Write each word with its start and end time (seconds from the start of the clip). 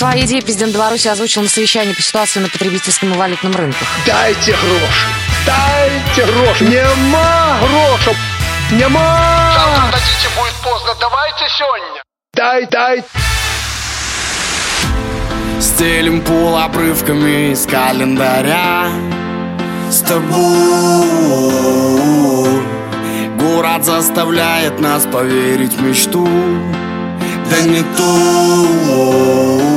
Свои 0.00 0.24
идеи 0.24 0.40
президент 0.40 0.72
Беларуси 0.72 1.08
озвучил 1.08 1.42
на 1.42 1.48
совещании 1.50 1.92
по 1.92 2.00
ситуации 2.00 2.40
на 2.40 2.48
потребительском 2.48 3.12
и 3.12 3.16
валютном 3.18 3.54
рынках. 3.54 3.86
Дайте 4.06 4.52
гроши! 4.52 5.06
Дайте 5.44 6.24
гроши! 6.24 6.64
Нема 6.64 7.58
грошей! 7.60 8.16
Нема! 8.70 9.52
Завтра 9.54 9.98
дадите, 9.98 10.28
будет 10.38 10.54
поздно. 10.64 10.94
Давайте 10.98 11.44
сегодня. 11.58 12.02
Дай, 12.32 12.66
дай! 12.68 13.04
Стелим 15.60 16.22
пол 16.22 16.56
обрывками 16.56 17.52
из 17.52 17.66
календаря 17.66 18.86
С 19.90 20.00
тобой 20.00 20.24
Город 23.38 23.84
заставляет 23.84 24.80
нас 24.80 25.04
поверить 25.04 25.74
в 25.74 25.82
мечту 25.82 26.26
Да 27.50 27.60
не 27.60 27.82
ту 27.98 29.69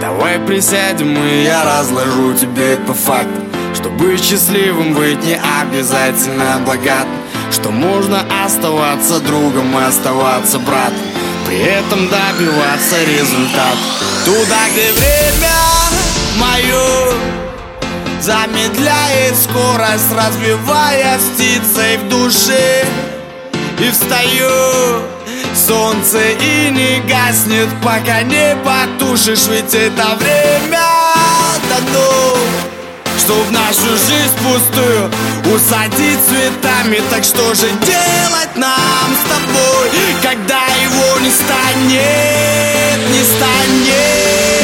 Давай 0.00 0.38
присядем 0.38 1.16
и 1.16 1.44
я 1.44 1.64
разложу 1.64 2.34
тебе 2.34 2.76
по 2.76 2.94
факту. 2.94 3.42
Что 3.74 3.90
быть 3.90 4.24
счастливым 4.24 4.94
быть 4.94 5.22
не 5.24 5.38
обязательно 5.60 6.58
богат 6.66 7.06
Что 7.52 7.70
можно 7.70 8.24
оставаться 8.44 9.20
другом 9.20 9.78
и 9.78 9.82
оставаться 9.82 10.58
братом. 10.58 10.96
При 11.46 11.58
этом 11.58 12.08
добиваться 12.08 13.04
результата 13.04 13.76
Туда, 14.24 14.56
где 14.72 14.92
время 14.92 15.52
мое 16.38 17.16
Замедляет 18.26 19.36
скорость, 19.36 20.10
разбивая 20.12 21.18
птицей 21.18 21.98
в 21.98 22.08
душе. 22.08 22.84
И 23.78 23.90
встаю 23.90 25.02
Солнце 25.66 26.20
и 26.20 26.70
не 26.70 27.00
гаснет, 27.08 27.68
пока 27.82 28.22
не 28.22 28.56
потушишь 28.64 29.48
Ведь 29.48 29.74
это 29.74 30.14
время 30.14 30.80
дано 31.68 32.36
Чтоб 33.18 33.50
нашу 33.50 33.96
жизнь 33.96 34.36
пустую 34.44 35.10
усадить 35.52 36.20
цветами. 36.28 37.02
Так 37.10 37.24
что 37.24 37.54
же 37.54 37.68
делать 37.84 38.54
нам 38.54 39.10
с 39.12 39.28
тобой, 39.28 39.90
когда 40.22 40.66
его 40.82 41.18
не 41.20 41.30
станет, 41.30 43.10
не 43.10 43.22
станет 43.24 44.55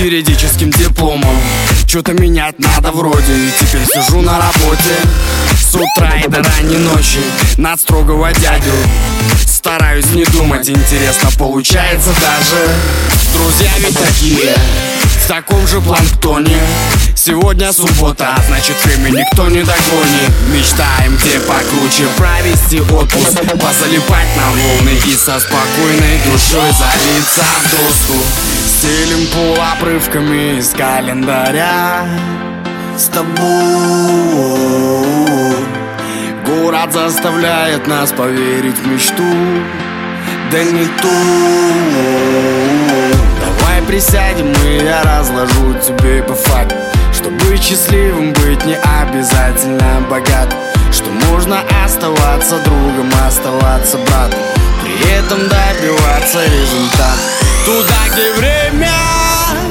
юридическим 0.00 0.70
дипломом. 0.70 1.36
Что-то 1.86 2.12
менять 2.12 2.58
надо 2.58 2.92
вроде 2.92 3.32
И 3.32 3.50
теперь 3.58 3.84
сижу 3.86 4.20
на 4.22 4.38
работе. 4.38 4.96
С 5.60 5.74
утра 5.74 6.20
и 6.24 6.28
до 6.28 6.42
ранней 6.42 6.78
ночи 6.78 7.20
Над 7.58 7.80
строгого 7.80 8.32
дядю. 8.32 8.72
Стараюсь 9.46 10.10
не 10.12 10.24
думать, 10.24 10.68
интересно 10.70 11.30
получается 11.38 12.10
даже. 12.20 12.68
Друзья 13.34 13.70
ведь 13.78 13.98
такие 13.98 14.54
В 15.02 15.28
таком 15.28 15.66
же 15.66 15.80
планктоне. 15.80 16.56
Сегодня 17.14 17.70
суббота, 17.72 18.34
а 18.36 18.42
значит 18.48 18.76
время 18.84 19.10
никто 19.10 19.48
не 19.48 19.62
догонит. 19.62 20.32
Мечтаем 20.48 21.16
где 21.16 21.38
покруче 21.40 22.06
провести 22.16 22.80
отпуск. 22.80 23.38
Позалипать 23.38 24.36
на 24.36 24.50
волны 24.50 24.98
и 25.06 25.14
со 25.14 25.38
спокойной 25.38 26.18
душой 26.24 26.70
залиться 26.72 27.42
в 27.42 27.70
доску 27.70 28.59
Стелим 28.80 29.26
пол 29.26 29.58
обрывками 29.74 30.58
из 30.58 30.70
календаря. 30.70 32.06
С 32.96 33.08
тобой. 33.08 33.28
Город 36.46 36.90
заставляет 36.90 37.86
нас 37.86 38.10
поверить 38.10 38.78
в 38.78 38.86
мечту. 38.86 39.22
Да 40.50 40.64
не 40.64 40.86
ту. 41.02 41.10
Давай 43.38 43.82
присядем 43.82 44.50
и 44.64 44.82
я 44.82 45.02
разложу 45.02 45.74
тебе 45.86 46.22
по 46.22 46.32
факту. 46.32 46.74
Что 47.12 47.28
счастливым 47.58 48.32
быть 48.32 48.64
не 48.64 48.76
обязательно 48.76 50.00
богат 50.08 50.56
Что 50.90 51.10
можно 51.28 51.58
оставаться 51.84 52.58
другом, 52.64 53.10
оставаться 53.26 53.98
братом. 53.98 54.40
При 54.82 55.12
этом 55.12 55.38
добиваться 55.48 56.46
результата 56.46 57.39
Туда, 57.64 58.08
где 58.12 58.32
время 58.32 58.92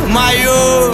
мое 0.07 0.94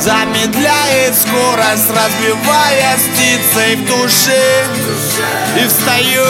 Замедляет 0.00 1.14
скорость, 1.14 1.90
разбивая 1.90 2.96
птицей 2.96 3.76
в 3.76 3.86
душе. 3.86 4.66
И 5.56 5.66
встаю 5.66 6.24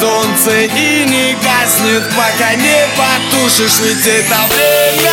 Солнце 0.00 0.62
и 0.62 1.04
не 1.04 1.34
гаснет, 1.34 2.02
пока 2.10 2.54
не 2.54 2.86
потушишь 2.96 3.78
Ведь 3.80 4.06
это 4.06 4.36
время 4.48 5.12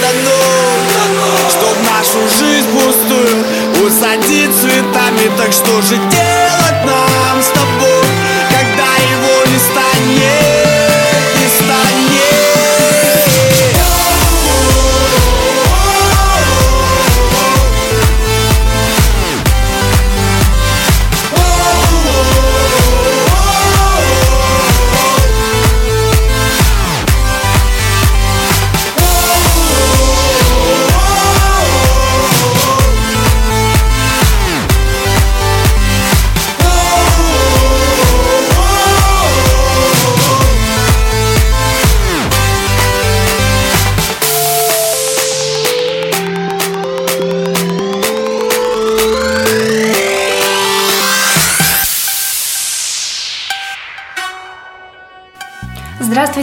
дано 0.00 1.50
Чтоб 1.50 1.76
нашу 1.92 2.28
жизнь 2.38 2.68
пустую 2.70 3.44
усадить 3.86 4.50
цветами. 4.60 5.30
Так 5.36 5.52
что 5.52 5.80
же 5.82 5.96
делать 5.96 6.84
нам 6.84 7.42
с 7.42 7.48
тобой, 7.48 8.04
когда 8.50 8.90
его 9.12 9.44
не 9.46 9.58
станет, 9.58 10.39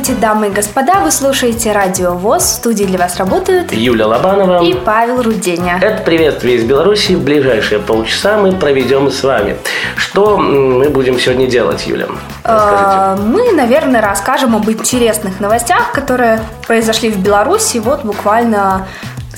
Здравствуйте, 0.08 0.22
дамы 0.22 0.48
и 0.48 0.52
господа, 0.52 1.02
вы 1.02 1.12
слушаете 1.12 1.74
Радио 1.74 2.14
ВОЗ, 2.14 2.44
в 2.44 2.54
студии 2.54 2.86
для 2.86 2.98
вас 2.98 3.18
работают 3.18 3.74
Юля 3.74 4.08
Лобанова. 4.08 4.64
и 4.64 4.74
Павел 4.74 5.22
Руденя. 5.22 5.80
Это 5.82 6.02
приветствие 6.02 6.56
из 6.56 6.64
Беларуси. 6.64 7.12
В 7.12 7.24
ближайшие 7.26 7.82
полчаса 7.82 8.38
мы 8.38 8.54
проведем 8.54 9.12
с 9.12 9.22
вами. 9.22 9.58
Что 9.98 10.38
мы 10.38 10.90
будем 10.90 11.20
сегодня 11.20 11.46
делать, 11.48 11.86
Юля? 11.88 12.06
Расскажите. 12.46 12.90
Э, 12.90 13.16
Мы, 13.18 13.52
наверное, 13.52 14.00
расскажем 14.00 14.56
об 14.56 14.70
интересных 14.70 15.42
новостях, 15.42 15.92
которые 15.92 16.40
произошли 16.66 17.10
в 17.10 17.18
Беларуси 17.18 17.80
вот 17.80 18.06
буквально... 18.06 18.88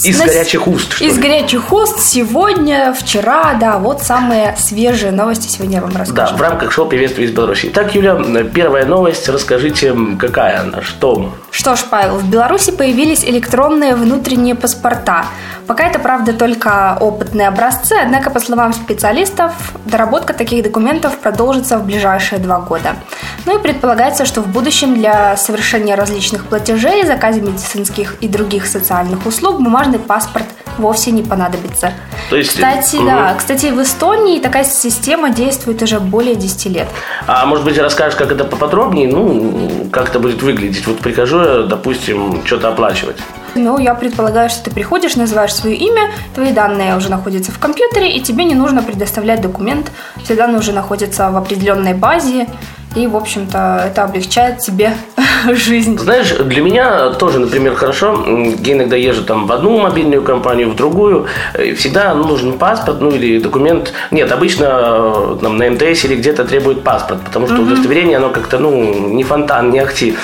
Из 0.03 0.17
на- 0.17 0.25
горячих 0.25 0.67
уст, 0.67 0.93
что 0.93 1.03
Из 1.03 1.15
ли? 1.17 1.21
горячих 1.21 1.71
уст 1.73 1.99
сегодня, 1.99 2.93
вчера, 2.93 3.53
да, 3.59 3.77
вот 3.77 4.01
самые 4.01 4.55
свежие 4.57 5.11
новости 5.11 5.47
сегодня 5.47 5.75
я 5.77 5.81
вам 5.81 5.91
Да, 5.91 5.99
расскажу. 5.99 6.35
в 6.35 6.41
рамках 6.41 6.71
шоу 6.71 6.85
«Приветствие 6.87 7.27
из 7.27 7.31
Беларуси». 7.33 7.67
Итак, 7.71 7.93
Юля, 7.95 8.15
первая 8.53 8.85
новость. 8.85 9.27
Расскажите, 9.29 9.95
какая 10.17 10.61
она, 10.61 10.81
что? 10.81 11.33
Что 11.51 11.75
ж, 11.75 11.79
Павел, 11.89 12.15
в 12.15 12.29
Беларуси 12.29 12.71
появились 12.71 13.23
электронные 13.25 13.95
внутренние 13.95 14.55
паспорта. 14.55 15.25
Пока 15.69 15.87
это, 15.87 15.99
правда, 15.99 16.33
только 16.33 16.97
опытные 16.99 17.47
образцы, 17.47 17.93
однако, 17.93 18.31
по 18.31 18.39
словам 18.39 18.73
специалистов, 18.73 19.53
доработка 19.85 20.33
таких 20.33 20.63
документов 20.63 21.19
продолжится 21.19 21.77
в 21.77 21.85
ближайшие 21.85 22.39
два 22.39 22.59
года. 22.59 22.95
Ну 23.45 23.59
и 23.59 23.61
предполагается, 23.61 24.25
что 24.25 24.41
в 24.41 24.47
будущем 24.47 24.95
для 24.95 25.37
совершения 25.37 25.95
различных 25.95 26.47
платежей, 26.47 27.05
заказе 27.05 27.41
медицинских 27.41 28.15
и 28.19 28.27
других 28.27 28.65
социальных 28.65 29.27
услуг 29.27 29.61
бумажный 29.61 29.99
паспорт 29.99 30.45
вовсе 30.79 31.11
не 31.11 31.21
понадобится. 31.21 31.93
То 32.31 32.37
есть, 32.37 32.49
кстати, 32.49 32.95
угу. 32.95 33.05
да, 33.05 33.35
кстати, 33.37 33.67
в 33.67 33.79
Эстонии 33.79 34.39
такая 34.39 34.63
система 34.63 35.29
действует 35.29 35.83
уже 35.83 35.99
более 35.99 36.33
10 36.33 36.65
лет. 36.65 36.87
А 37.27 37.45
может 37.45 37.63
быть, 37.63 37.77
расскажешь, 37.77 38.17
как 38.17 38.31
это 38.31 38.43
поподробнее? 38.43 39.07
Ну, 39.07 39.87
как 39.91 40.09
это 40.09 40.19
будет 40.19 40.41
выглядеть? 40.41 40.87
Вот 40.87 40.97
прихожу 40.97 41.41
я, 41.43 41.61
допустим, 41.61 42.43
что-то 42.43 42.69
оплачивать. 42.69 43.17
Ну, 43.55 43.79
я 43.79 43.93
предполагаю, 43.93 44.49
что 44.49 44.65
ты 44.65 44.71
приходишь, 44.71 45.15
называешь 45.15 45.53
свое 45.53 45.75
имя, 45.75 46.11
твои 46.35 46.51
данные 46.51 46.95
уже 46.95 47.09
находятся 47.09 47.51
в 47.51 47.59
компьютере, 47.59 48.15
и 48.15 48.21
тебе 48.21 48.43
не 48.45 48.55
нужно 48.55 48.83
предоставлять 48.83 49.41
документ. 49.41 49.91
Все 50.23 50.35
данные 50.35 50.59
уже 50.59 50.71
находятся 50.71 51.29
в 51.31 51.37
определенной 51.37 51.93
базе, 51.93 52.47
и, 52.95 53.07
в 53.07 53.15
общем-то, 53.15 53.83
это 53.87 54.03
облегчает 54.03 54.59
тебе 54.59 54.93
жизнь. 55.53 55.97
Знаешь, 55.97 56.29
для 56.31 56.61
меня 56.61 57.09
тоже, 57.11 57.39
например, 57.39 57.75
хорошо. 57.75 58.23
Я 58.63 58.73
иногда 58.73 58.95
езжу 58.95 59.23
там 59.23 59.47
в 59.47 59.51
одну 59.51 59.79
мобильную 59.79 60.21
компанию, 60.21 60.69
в 60.69 60.75
другую. 60.75 61.25
И 61.61 61.73
всегда 61.73 62.13
нужен 62.13 62.57
паспорт, 62.57 63.01
ну 63.01 63.11
или 63.11 63.39
документ. 63.39 63.93
Нет, 64.11 64.31
обычно 64.31 64.65
э, 64.65 65.37
там, 65.41 65.57
на 65.57 65.69
МТС 65.69 66.05
или 66.05 66.15
где-то 66.15 66.45
требует 66.45 66.83
паспорт, 66.83 67.21
потому 67.23 67.47
что 67.47 67.55
mm-hmm. 67.55 67.73
удостоверение, 67.73 68.17
оно 68.17 68.29
как-то, 68.29 68.59
ну, 68.59 69.09
не 69.09 69.23
фонтан, 69.23 69.71
не 69.71 69.79
ахти. 69.79 70.15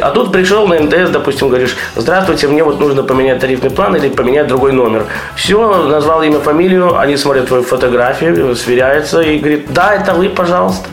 А 0.00 0.10
тут 0.10 0.32
пришел 0.32 0.66
на 0.66 0.80
МТС, 0.80 1.10
допустим, 1.10 1.48
говоришь, 1.48 1.76
здравствуйте, 1.96 2.48
мне 2.48 2.64
вот 2.64 2.80
нужно 2.80 3.02
поменять 3.02 3.40
тарифный 3.40 3.70
план 3.70 3.96
или 3.96 4.08
поменять 4.08 4.46
другой 4.46 4.72
номер. 4.72 5.06
Все, 5.36 5.86
назвал 5.88 6.22
имя, 6.22 6.40
фамилию, 6.40 6.98
они 6.98 7.16
смотрят 7.16 7.48
твою 7.48 7.62
фотографию, 7.62 8.54
сверяются 8.56 9.20
и 9.20 9.38
говорит, 9.38 9.72
да, 9.72 9.94
это 9.94 10.14
вы, 10.14 10.28
пожалуйста. 10.28 10.88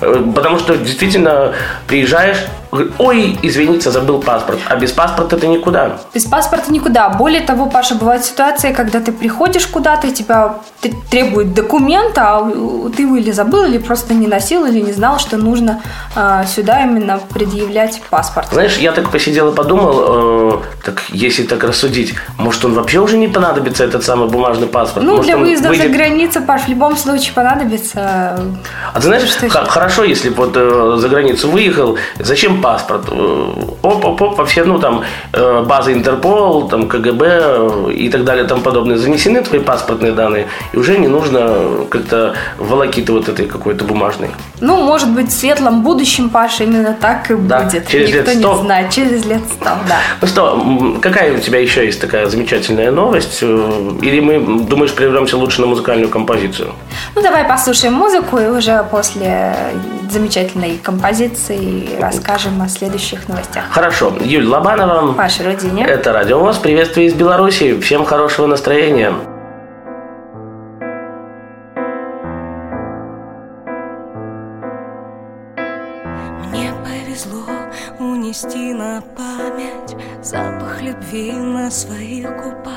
Э, 0.00 0.22
потому 0.34 0.58
что 0.58 0.76
действительно 0.76 1.52
приезжаешь, 1.86 2.38
ой, 2.98 3.38
извините, 3.42 3.90
забыл 3.90 4.20
паспорт. 4.20 4.58
А 4.68 4.76
без 4.76 4.92
паспорта 4.92 5.36
ты 5.36 5.46
никуда. 5.46 5.98
Без 6.14 6.24
паспорта 6.24 6.72
никуда. 6.72 7.08
Более 7.08 7.40
того, 7.40 7.66
Паша, 7.66 7.94
бывают 7.94 8.24
ситуации, 8.24 8.72
когда 8.72 9.00
ты 9.00 9.12
приходишь 9.12 9.66
куда-то, 9.66 10.06
и 10.06 10.12
тебя 10.12 10.56
требует 11.10 11.54
документа, 11.54 12.36
а 12.36 12.90
ты 12.96 13.02
его 13.02 13.16
или 13.16 13.30
забыл, 13.30 13.64
или 13.64 13.78
просто 13.78 14.14
не 14.14 14.26
носил, 14.26 14.64
или 14.66 14.80
не 14.80 14.92
знал, 14.92 15.18
что 15.18 15.36
нужно 15.36 15.82
а, 16.14 16.44
сюда 16.44 16.82
именно 16.82 17.20
предъявлять 17.32 18.00
паспорт. 18.10 18.48
Знаешь, 18.52 18.76
я 18.78 18.92
так 18.92 19.10
посидел 19.10 19.52
и 19.52 19.54
подумал, 19.54 20.54
э, 20.54 20.58
так 20.84 21.02
если 21.10 21.42
так 21.42 21.64
рассудить, 21.64 22.14
может 22.38 22.64
он 22.64 22.74
вообще 22.74 23.00
уже 23.00 23.18
не 23.18 23.28
понадобится, 23.28 23.84
этот 23.84 24.04
самый 24.04 24.28
бумажный 24.28 24.66
паспорт? 24.66 25.04
Ну, 25.04 25.16
может, 25.16 25.26
для 25.26 25.36
выезда 25.36 25.68
выйдет... 25.68 25.88
за 25.88 25.92
границу, 25.92 26.42
Паш, 26.42 26.62
в 26.62 26.68
любом 26.68 26.96
случае 26.96 27.34
понадобится. 27.34 28.40
А 28.92 28.96
ты 28.96 29.02
знаешь, 29.02 29.28
что 29.28 29.48
хорошо, 29.48 30.04
если 30.04 30.30
вот 30.30 30.52
э, 30.54 30.96
за 30.98 31.08
границу 31.08 31.50
выехал, 31.50 31.98
зачем 32.18 32.59
паспорт. 32.60 33.04
Э, 33.10 33.52
оп-оп-оп, 33.82 34.38
вообще, 34.38 34.64
ну, 34.64 34.78
там, 34.78 35.02
э, 35.32 35.62
базы 35.62 35.92
Интерпол, 35.92 36.68
там, 36.68 36.88
КГБ 36.88 37.26
э, 37.26 37.92
и 37.92 38.08
так 38.08 38.24
далее, 38.24 38.44
там 38.44 38.60
подобное, 38.60 38.96
занесены 38.96 39.42
твои 39.42 39.60
паспортные 39.60 40.12
данные, 40.12 40.46
и 40.72 40.78
уже 40.78 40.98
не 40.98 41.08
нужно 41.08 41.86
как-то 41.90 42.34
волокиты 42.58 43.12
вот 43.12 43.28
этой 43.28 43.46
какой-то 43.46 43.84
бумажной. 43.84 44.30
Ну, 44.60 44.82
может 44.82 45.08
быть, 45.08 45.28
в 45.28 45.32
светлом 45.32 45.82
будущем, 45.82 46.28
Паша, 46.28 46.64
именно 46.64 46.96
так 47.00 47.30
и 47.30 47.34
да, 47.34 47.60
будет. 47.60 47.88
Через 47.88 48.08
Никто 48.08 48.30
лет 48.30 48.38
100. 48.40 48.52
не 48.52 48.62
знает, 48.62 48.90
через 48.90 49.24
лет 49.24 49.42
сто, 49.52 49.70
да. 49.88 49.98
Ну 50.20 50.28
что, 50.28 50.98
какая 51.00 51.36
у 51.36 51.40
тебя 51.40 51.60
еще 51.60 51.84
есть 51.84 52.00
такая 52.00 52.26
замечательная 52.26 52.90
новость? 52.90 53.42
Или 53.42 54.20
мы, 54.20 54.66
думаешь, 54.66 54.92
прервемся 54.92 55.36
лучше 55.36 55.60
на 55.60 55.66
музыкальную 55.66 56.08
композицию? 56.08 56.72
Ну, 57.14 57.22
давай 57.22 57.44
послушаем 57.44 57.94
музыку, 57.94 58.38
и 58.38 58.46
уже 58.46 58.84
после 58.90 59.54
замечательной 60.10 60.78
композиции 60.82 61.88
расскажем 62.00 62.49
о 62.58 62.68
следующих 62.68 63.28
новостях. 63.28 63.64
Хорошо. 63.70 64.12
Юль 64.20 64.46
Лобанова. 64.46 65.12
Паша 65.12 65.44
Рудине. 65.44 65.84
Это 65.84 66.12
Радио 66.12 66.38
ВОЗ. 66.38 66.58
Приветствие 66.58 67.08
из 67.08 67.14
Беларуси. 67.14 67.78
Всем 67.80 68.04
хорошего 68.04 68.46
настроения. 68.46 69.12
Мне 76.48 76.72
повезло 76.82 77.44
унести 77.98 78.72
на 78.72 79.02
память 79.16 79.96
запах 80.22 80.82
любви 80.82 81.32
на 81.32 81.70
своих 81.70 82.28
губах. 82.36 82.74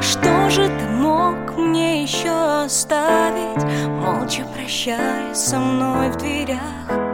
Что 0.00 0.50
же 0.50 0.68
ты 0.68 0.86
мог 0.90 1.56
мне 1.56 2.02
еще 2.02 2.64
оставить, 2.64 3.64
молча 3.88 4.42
прощаясь 4.54 5.36
со 5.36 5.58
мной 5.58 6.10
в 6.10 6.16
дверях? 6.16 7.07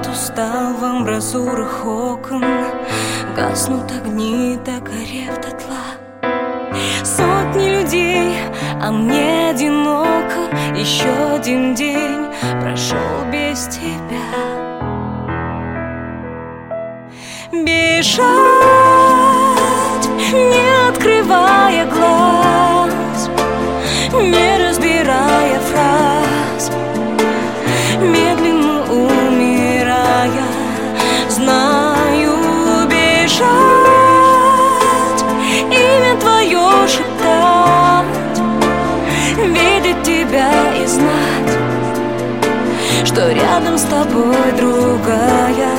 Город 0.00 0.14
устал 0.14 0.72
в 0.74 0.84
амбразурах 0.84 1.84
окон 1.84 2.42
Гаснут 3.36 3.90
огни, 3.92 4.58
догорев 4.64 5.36
дотла. 5.42 5.98
Сотни 7.04 7.68
людей, 7.68 8.34
а 8.80 8.90
мне 8.90 9.50
одиноко. 9.50 10.48
Еще 10.74 11.34
один 11.34 11.74
день 11.74 12.26
прошел 12.60 13.24
без 13.30 13.66
тебя. 13.66 14.30
Бежать, 17.52 18.59
рядом 43.60 43.78
с 43.78 43.82
тобой 43.82 44.52
другая. 44.56 45.70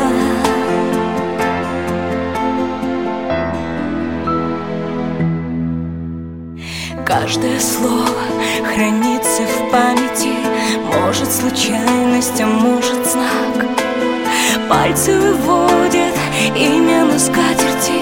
Каждое 7.05 7.59
слово 7.59 8.07
хранится 8.63 9.43
в 9.43 9.71
памяти. 9.71 10.33
Может 10.93 11.31
случайность, 11.31 12.39
а 12.41 12.45
может 12.45 13.05
знак. 13.05 13.65
Пальцы 14.69 15.17
выводят 15.17 16.15
имя 16.55 17.03
на 17.03 17.19
скатерти 17.19 18.00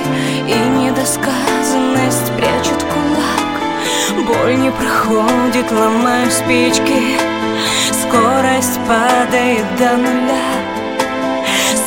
И 0.48 0.69
недосказанность 0.77 2.31
прячут 2.38 2.83
кулак. 2.83 4.27
Боль 4.27 4.55
не 4.55 4.71
проходит, 4.71 5.71
ломаю 5.71 6.29
спички 6.29 7.38
Скорость 8.10 8.80
падает 8.88 9.66
до 9.78 9.96
нуля. 9.98 10.42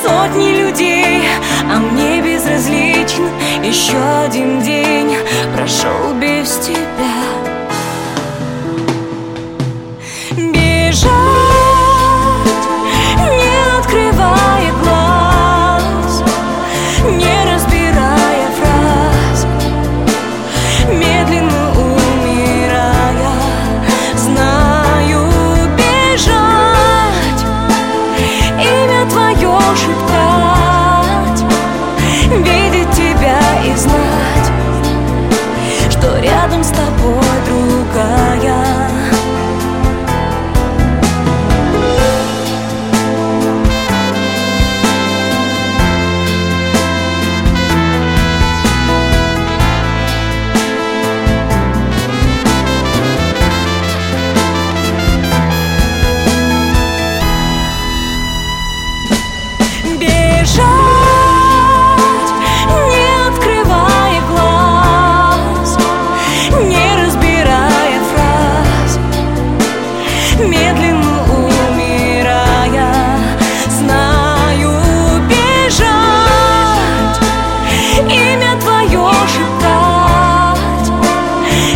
Сотни 0.05 0.63
людей, 0.63 1.21
а 1.69 1.79
мне 1.79 2.23
безразлично. 2.23 3.27
Еще 3.61 3.99
один 4.25 4.63
день 4.63 5.17
прошел 5.53 6.15
без 6.21 6.59
тебя 6.59 7.22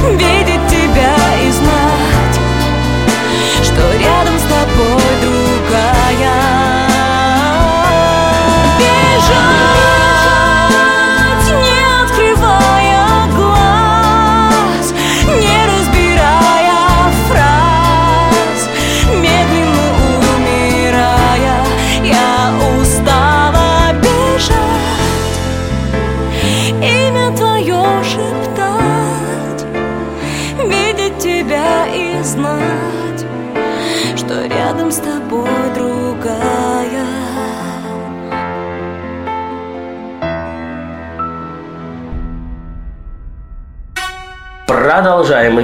Bir 0.06 0.55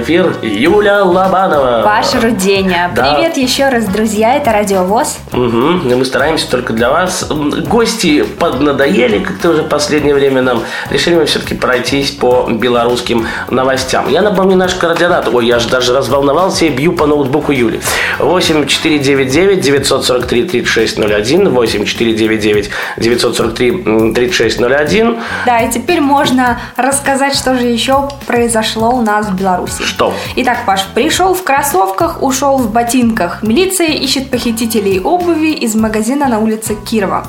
эфир. 0.03 0.35
Юля 0.41 1.03
Лобанова. 1.03 1.81
Ваше 1.83 2.19
Руденя. 2.19 2.91
Да. 2.95 3.13
Привет 3.13 3.37
еще 3.37 3.69
раз, 3.69 3.85
друзья. 3.85 4.35
Это 4.35 4.51
Радио 4.51 4.83
ВОЗ. 4.83 5.17
Угу. 5.31 5.89
И 5.89 5.95
мы 5.95 6.05
стараемся 6.05 6.49
только 6.51 6.73
для 6.73 6.89
вас. 6.89 7.25
Гости 7.29 8.23
поднадоели 8.23 9.19
как-то 9.19 9.51
уже 9.51 9.63
в 9.63 9.69
последнее 9.69 10.13
время 10.13 10.41
нам. 10.41 10.63
Решили 10.89 11.15
мы 11.15 11.25
все-таки 11.25 11.55
пройтись 11.55 12.11
по 12.11 12.47
белорусским 12.49 13.27
новостям. 13.49 14.09
Я 14.09 14.21
напомню 14.21 14.57
наш 14.57 14.75
координат. 14.75 15.29
Ой, 15.33 15.47
я 15.47 15.59
же 15.59 15.69
даже 15.69 15.93
разволновался 15.93 16.65
и 16.65 16.69
бью 16.69 16.93
по 16.93 17.07
ноутбуку 17.07 17.51
Юли. 17.51 17.81
8499 18.19 19.61
943 19.61 20.43
3601 20.43 21.49
8499 21.49 22.69
943 22.97 24.13
3601 24.13 25.17
Да, 25.45 25.59
и 25.59 25.71
теперь 25.71 26.01
можно 26.01 26.59
рассказать, 26.75 27.35
что 27.35 27.55
же 27.55 27.67
еще 27.67 28.09
произошло 28.27 28.89
у 28.89 29.01
нас 29.01 29.27
в 29.27 29.35
Беларуси. 29.35 29.92
Что? 29.93 30.11
Итак, 30.37 30.59
Паш, 30.65 30.85
пришел 30.95 31.35
в 31.35 31.43
кроссовках, 31.43 32.23
ушел 32.23 32.57
в 32.57 32.71
ботинках. 32.71 33.43
Милиция 33.43 33.87
ищет 33.89 34.31
похитителей 34.31 34.99
обуви 34.99 35.51
из 35.51 35.75
магазина 35.75 36.27
на 36.27 36.39
улице 36.39 36.75
Кирова. 36.75 37.25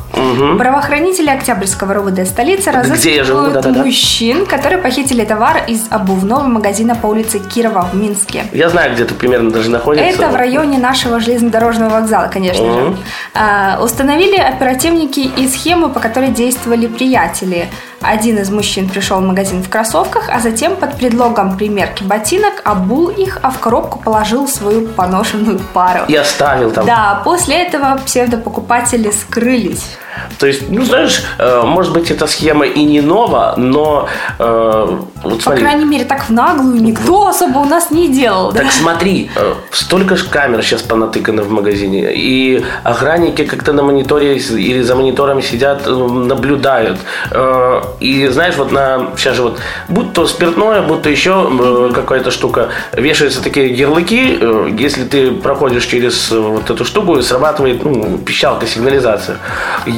Правоохранители 0.59 1.28
Октябрьского 1.28 1.94
РОВД 1.94 2.26
столицы 2.26 2.71
Где 2.71 3.16
я 3.16 3.25
живу? 3.25 3.40
разыскивают 3.40 3.52
Да-да-да. 3.54 3.85
мужчин, 3.85 4.47
которые 4.47 4.78
похитили 4.80 5.25
товар 5.25 5.62
из 5.66 5.87
обувного 5.90 6.44
магазина 6.47 6.94
по 6.94 7.09
улице 7.09 7.38
Кирова 7.38 7.88
в 7.92 7.94
Минске. 7.97 8.44
Я 8.52 8.71
знаю, 8.71 8.94
где 8.94 9.04
ты 9.04 9.14
примерно 9.14 9.50
даже 9.50 9.71
находится. 9.71 10.06
Это 10.23 10.30
в 10.30 10.37
районе 10.37 10.78
нашего 10.78 11.21
железнодорожного 11.21 11.90
вокзала, 12.00 12.28
конечно 12.28 12.64
же. 12.64 12.80
Мгм. 12.80 12.99
А, 13.35 13.78
установили 13.83 14.37
оперативники 14.37 15.21
и 15.21 15.49
схему, 15.49 15.90
по 15.90 16.00
которой 16.00 16.30
действовали 16.30 16.87
приятели. 16.87 17.68
Один 18.01 18.39
из 18.39 18.51
мужчин 18.51 18.89
пришел 18.89 19.19
в 19.19 19.23
магазин 19.23 19.63
в 19.63 19.69
кроссовках, 19.69 20.29
а 20.29 20.41
затем 20.41 20.77
под 20.77 20.97
предлогом 20.97 21.57
примерки 21.57 22.03
ботинок 22.03 22.61
обул 22.65 23.09
их, 23.09 23.39
а 23.43 23.51
в 23.51 23.59
коробку 23.59 23.99
положил 23.99 24.47
свою 24.49 24.89
поношенную 24.89 25.59
пару. 25.73 26.05
И 26.09 26.15
оставил 26.15 26.71
там. 26.71 26.87
Да, 26.87 27.23
после 27.25 27.67
этого 27.67 27.99
псевдопокупатели 28.05 29.11
скрылись. 29.11 29.97
То 30.38 30.47
есть, 30.47 30.71
ну 30.71 30.85
знаешь, 30.85 31.23
э, 31.38 31.62
может 31.64 31.92
быть, 31.92 32.11
эта 32.11 32.26
схема 32.26 32.66
и 32.66 32.83
не 32.85 33.00
нова, 33.00 33.54
но 33.56 34.09
э, 34.38 34.99
вот 35.23 35.37
По 35.38 35.42
смотри. 35.42 35.62
крайней 35.64 35.85
мере, 35.85 36.04
так 36.04 36.28
в 36.28 36.30
наглую 36.30 36.83
никто 36.83 37.26
особо 37.28 37.59
у 37.59 37.64
нас 37.64 37.90
не 37.90 38.09
делал. 38.09 38.52
да? 38.52 38.61
Так 38.61 38.73
смотри, 38.73 39.30
э, 39.37 39.54
столько 39.71 40.16
же 40.16 40.25
камер 40.28 40.62
сейчас 40.62 40.83
понатыкано 40.83 41.42
в 41.42 41.50
магазине, 41.50 42.12
и 42.14 42.64
охранники 42.83 43.44
как-то 43.44 43.73
на 43.73 43.83
мониторе 43.83 44.37
или 44.37 44.83
за 44.83 44.94
монитором 44.97 45.42
сидят, 45.42 45.87
наблюдают. 45.87 46.99
Э, 47.30 47.80
И 48.00 48.28
знаешь, 48.28 48.56
вот 48.56 48.73
на 48.73 49.09
сейчас 49.16 49.37
же 49.37 49.42
вот, 49.42 49.59
будь 49.88 50.12
то 50.12 50.26
спиртное, 50.26 50.83
будь 50.83 51.02
то 51.02 51.11
еще 51.11 51.30
э, 51.61 51.90
какая-то 51.94 52.30
штука, 52.30 52.68
вешаются 52.92 53.42
такие 53.42 53.73
ярлыки, 53.75 54.38
э, 54.40 54.68
если 54.78 55.04
ты 55.04 55.30
проходишь 55.33 55.85
через 55.87 56.30
вот 56.30 56.71
эту 56.71 56.85
штуку, 56.85 57.21
срабатывает 57.23 57.85
ну, 57.85 58.18
пищалка, 58.18 58.66
сигнализация. 58.66 59.37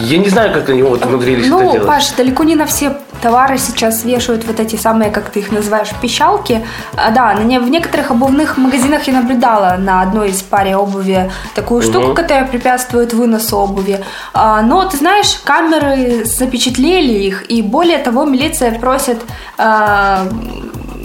Я 0.06 0.18
не 0.18 0.28
знаю, 0.28 0.52
как 0.52 0.68
они 0.68 0.82
вот 0.82 1.04
умудрились 1.04 1.46
это 1.46 1.54
Ну, 1.54 1.72
делать. 1.72 1.86
Паш, 1.88 2.10
далеко 2.16 2.44
не 2.44 2.54
на 2.54 2.64
все 2.66 2.96
товары 3.22 3.58
сейчас 3.58 4.04
вешают 4.04 4.44
вот 4.44 4.60
эти 4.60 4.76
самые, 4.76 5.10
как 5.10 5.30
ты 5.30 5.40
их 5.40 5.50
называешь, 5.50 5.88
пищалки. 6.00 6.64
А, 6.96 7.10
да, 7.10 7.32
на 7.34 7.40
не- 7.42 7.58
в 7.58 7.68
некоторых 7.70 8.10
обувных 8.10 8.56
магазинах 8.58 9.06
я 9.08 9.14
наблюдала 9.14 9.76
на 9.78 10.02
одной 10.02 10.28
из 10.30 10.42
паре 10.42 10.76
обуви 10.76 11.30
такую 11.54 11.82
штуку, 11.82 12.14
которая 12.14 12.44
препятствует 12.46 13.14
выносу 13.14 13.56
обуви. 13.56 14.04
А, 14.34 14.62
но, 14.62 14.84
ты 14.84 14.96
знаешь, 14.98 15.40
камеры 15.44 16.24
запечатлели 16.24 17.12
их, 17.14 17.50
и 17.50 17.62
более 17.62 17.98
того, 17.98 18.24
милиция 18.26 18.78
просит 18.78 19.18
а, 19.58 20.26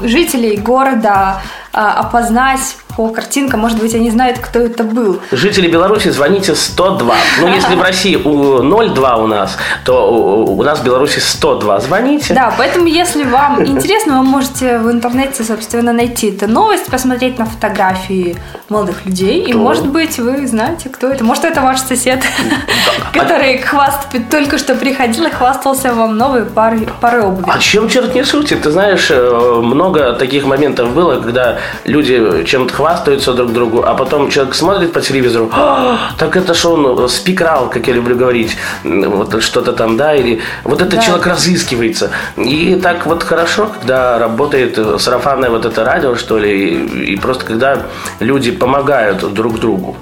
жителей 0.02 0.58
города 0.58 1.42
а, 1.74 1.94
опознать 2.02 2.76
по 2.96 3.10
картинкам, 3.10 3.60
может 3.60 3.80
быть, 3.80 3.94
они 3.96 4.12
знают, 4.12 4.40
кто 4.40 4.60
это 4.60 4.84
был. 4.84 5.20
Жители 5.32 5.70
Беларуси, 5.70 6.10
звоните 6.10 6.56
102. 6.56 7.16
Ну, 7.42 7.48
если 7.56 7.76
в 7.76 7.82
России 7.82 8.16
у 8.16 8.62
02 8.62 9.16
у 9.18 9.28
нас, 9.28 9.58
то 9.86 10.12
у 10.12 10.64
нас 10.64 10.80
в 10.80 10.84
Беларуси 10.84 11.20
102. 11.20 11.80
Звоните. 11.82 12.34
Да, 12.34 12.54
поэтому, 12.58 12.88
если 12.88 13.24
вам 13.24 13.66
интересно, 13.66 14.20
вы 14.20 14.24
можете 14.24 14.80
в 14.80 14.92
интернете, 14.92 15.44
собственно, 15.44 15.94
найти 15.94 16.30
эту 16.30 16.48
новость, 16.48 16.86
посмотреть 16.86 17.40
на 17.40 17.46
фотографии 17.46 18.38
молодых 18.70 19.06
людей, 19.06 19.42
и, 19.42 19.54
может 19.54 19.88
быть, 19.88 20.18
вы 20.20 20.48
знаете, 20.48 20.90
кто 20.90 21.08
это. 21.08 21.24
Может, 21.24 21.46
это 21.46 21.62
ваш 21.62 21.80
сосед, 21.80 22.24
который 23.14 23.58
хваст... 23.60 24.08
только 24.30 24.58
что 24.58 24.76
приходил 24.76 25.26
и 25.26 25.30
хвастался 25.30 25.94
вам 25.94 26.18
новой 26.18 26.46
парой, 26.46 26.88
парой 27.00 27.24
обуви. 27.24 27.46
А 27.48 27.60
чем 27.60 27.90
черт 27.90 28.14
не 28.16 28.24
шутит? 28.24 28.64
Ты 28.64 28.72
знаешь, 28.72 29.08
э, 29.10 29.60
много 29.62 30.14
таких 30.14 30.46
моментов 30.46 30.94
было, 30.94 31.20
когда 31.20 31.58
люди 31.86 32.44
чем-то 32.46 32.74
хвастаются 32.82 33.34
друг 33.34 33.54
другу, 33.54 33.84
а 33.86 33.94
потом 33.94 34.30
человек 34.32 34.56
смотрит 34.56 34.92
по 34.92 35.02
телевизору, 35.02 35.50
«А, 35.54 35.98
так 36.18 36.36
это 36.36 36.54
ж 36.56 36.66
он 36.66 37.08
спикрал, 37.10 37.70
как 37.70 37.88
я 37.88 37.94
люблю 37.94 38.16
говорить, 38.16 38.58
вот 38.84 39.44
что-то 39.44 39.72
там, 39.74 39.98
да, 39.98 40.16
или 40.16 40.40
вот 40.64 40.82
этот 40.82 40.96
Да. 40.96 41.02
человек 41.02 41.28
разыскивается. 41.28 42.10
И 42.38 42.80
так 42.82 43.06
вот 43.06 43.24
хорошо, 43.24 43.68
когда 43.80 44.18
работает 44.18 44.78
э, 44.80 44.98
сарафанное 45.00 45.50
вот 45.52 45.66
это 45.66 45.86
радио, 45.86 46.16
что 46.16 46.40
ли, 46.40 46.50
и, 46.50 47.14
и 47.14 47.18
просто 47.18 47.46
когда 47.46 47.78
люди 48.20 48.52
помогают 48.52 49.32
друг 49.34 49.60
другу. 49.60 49.96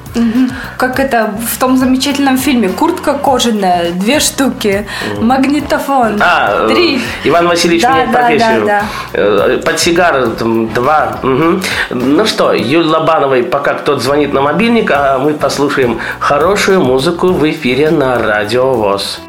Как 0.78 1.00
это 1.00 1.34
в 1.54 1.60
том 1.60 1.78
замечательном 1.78 2.38
фильме 2.38 2.70
«Куртка 2.70 3.14
кожаная», 3.14 3.92
две 3.92 4.20
штуки, 4.20 4.88
магнитофон, 5.20 6.18
А, 6.22 6.66
э, 6.70 6.74
три. 6.74 7.02
Иван 7.26 7.48
Васильевич 7.48 7.82
Да, 7.84 7.90
меняет 7.92 8.12
да, 8.12 8.20
профессию. 8.20 8.66
да, 8.66 8.82
Э, 9.14 9.62
Под 9.66 9.80
сигар 9.80 10.28
там, 10.40 10.68
два. 10.74 11.18
Мгм. 11.24 11.62
Ну 11.90 12.26
что, 12.26 12.54
Юль 12.70 12.86
Лобановой 12.86 13.42
пока 13.44 13.74
кто-то 13.74 14.00
звонит 14.00 14.32
на 14.32 14.42
мобильник, 14.42 14.92
а 14.92 15.18
мы 15.18 15.34
послушаем 15.34 16.00
хорошую 16.20 16.82
музыку 16.82 17.30
в 17.30 17.50
эфире 17.50 17.90
на 17.90 18.20
Радио 18.20 18.74
ВОЗ. 18.74 19.22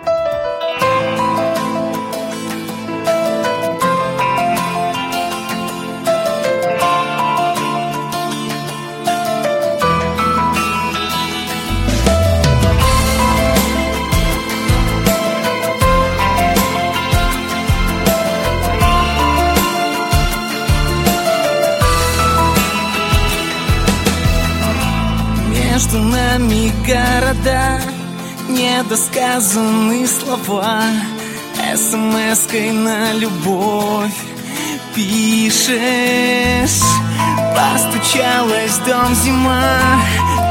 Недосказанные 28.91 30.05
слова 30.09 30.83
СМС-кой 31.77 32.73
на 32.73 33.13
любовь 33.13 34.19
Пишешь. 34.97 36.83
Постучалась 37.55 38.79
дом 38.85 39.15
зима 39.15 39.79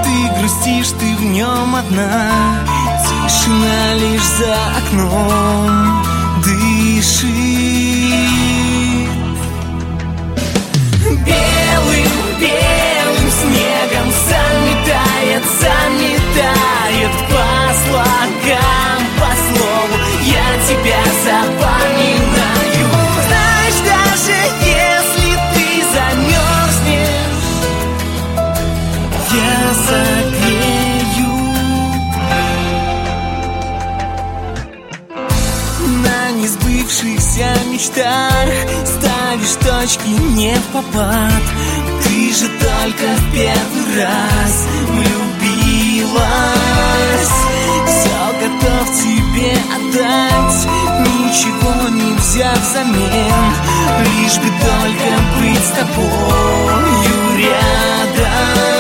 Ты 0.05 0.39
грустишь, 0.39 0.97
ты 0.97 1.17
в 1.17 1.25
нем 1.25 1.75
одна. 1.75 2.31
Тишина 3.03 3.95
лишь 3.95 4.23
за 4.23 4.55
окном 4.77 6.05
Дышит 6.41 7.88
мечтах 37.79 38.49
Ставишь 38.85 39.55
точки 39.55 40.09
не 40.09 40.53
в 40.55 40.63
попад. 40.73 41.43
Ты 42.03 42.33
же 42.33 42.47
только 42.47 43.07
в 43.15 43.31
первый 43.31 43.85
раз 43.97 44.67
влюбилась. 44.89 46.19
Все 47.87 48.19
готов 48.41 48.85
тебе 49.01 49.53
отдать 49.75 50.67
Ничего 50.99 51.73
не 51.89 52.13
взяв 52.15 52.59
взамен. 52.59 53.53
Лишь 54.01 54.37
бы 54.37 54.49
только 54.59 55.09
быть 55.39 55.63
с 55.63 55.71
тобою 55.71 57.37
рядом. 57.37 58.79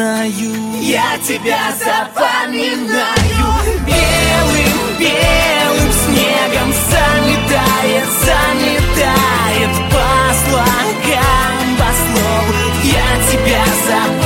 Запоминаю. 0.00 0.80
Я 0.80 1.18
тебя 1.26 1.72
запоминаю. 1.78 3.14
Белым, 3.86 4.98
белым 4.98 5.92
снегом 5.92 6.72
заметает, 6.90 8.08
заметает 8.24 9.72
По 9.90 10.08
слогам, 10.48 11.76
по 11.78 11.90
слову. 11.92 12.54
Я 12.82 13.10
тебя 13.30 13.64
запоминаю 13.86 14.19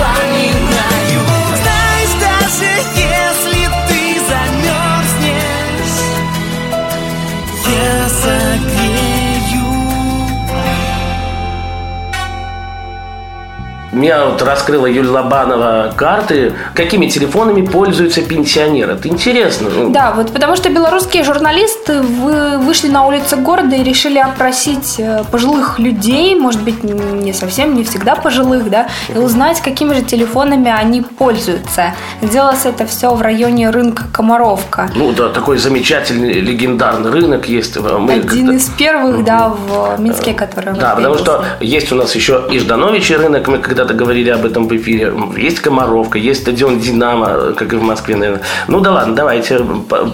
Меня 13.94 14.26
вот 14.26 14.42
раскрыла 14.42 14.86
Юлия 14.86 15.10
Лобанова 15.10 15.92
карты, 15.96 16.52
какими 16.74 17.06
телефонами 17.06 17.64
пользуются 17.64 18.22
пенсионеры. 18.22 18.94
Это 18.94 19.08
интересно. 19.08 19.70
ну, 19.70 19.90
Да, 19.90 20.12
вот 20.12 20.32
потому 20.32 20.56
что 20.56 20.68
белорусские 20.68 21.22
журналисты 21.22 22.00
вы 22.00 22.58
вышли 22.58 22.88
на 22.88 23.06
улицы 23.06 23.36
города 23.36 23.76
и 23.76 23.84
решили 23.84 24.18
опросить 24.18 24.96
э, 24.98 25.22
пожилых 25.30 25.78
людей, 25.78 26.34
может 26.34 26.62
быть, 26.62 26.82
не 26.82 27.32
совсем, 27.32 27.74
не 27.76 27.84
всегда 27.84 28.16
пожилых, 28.16 28.68
да, 28.68 28.88
и 29.14 29.18
узнать, 29.18 29.60
какими 29.60 29.94
же 29.94 30.02
телефонами 30.02 30.70
они 30.70 31.02
пользуются. 31.02 31.94
Делалось 32.20 32.64
это 32.64 32.86
все 32.86 33.14
в 33.14 33.22
районе 33.22 33.70
рынка 33.70 34.04
Комаровка. 34.12 34.90
Ну 34.94 35.12
да, 35.12 35.28
такой 35.28 35.58
замечательный 35.58 36.32
легендарный 36.32 37.10
рынок 37.10 37.48
есть. 37.48 37.76
Мы 37.76 38.14
Один 38.14 38.52
из 38.52 38.68
первых, 38.70 39.24
да, 39.24 39.48
в 39.48 40.00
Минске, 40.00 40.34
который 40.34 40.74
Да, 40.74 40.96
потому 40.96 41.16
что 41.16 41.44
есть 41.60 41.92
у 41.92 41.94
нас 41.94 42.14
еще 42.14 42.44
и 42.50 42.58
Ждановичий 42.58 43.16
рынок, 43.16 43.46
мы 43.46 43.58
когда-то 43.84 43.94
говорили 43.94 44.30
об 44.30 44.44
этом 44.44 44.68
в 44.68 44.72
эфире. 44.76 45.12
Есть 45.36 45.60
Комаровка, 45.60 46.18
есть 46.18 46.42
стадион 46.42 46.80
Динамо, 46.80 47.52
как 47.56 47.72
и 47.72 47.76
в 47.76 47.82
Москве, 47.82 48.16
наверное. 48.16 48.42
Ну 48.68 48.80
да 48.80 48.92
ладно, 48.92 49.14
давайте 49.14 49.58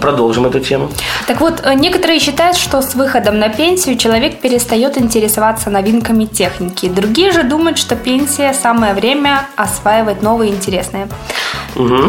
продолжим 0.01 0.45
эту 0.45 0.59
тему. 0.59 0.89
Так 1.27 1.41
вот, 1.41 1.61
э, 1.63 1.73
некоторые 1.73 2.19
считают, 2.19 2.57
что 2.57 2.81
с 2.81 2.95
выходом 2.95 3.39
на 3.39 3.49
пенсию 3.49 3.97
человек 3.97 4.41
перестает 4.41 4.97
интересоваться 4.97 5.69
новинками 5.69 6.25
техники. 6.25 6.89
Другие 6.89 7.31
же 7.31 7.43
думают, 7.43 7.77
что 7.77 7.95
пенсия– 7.95 8.53
самое 8.63 8.93
время 8.93 9.47
осваивать 9.55 10.21
новые 10.21 10.51
интересные. 10.51 11.07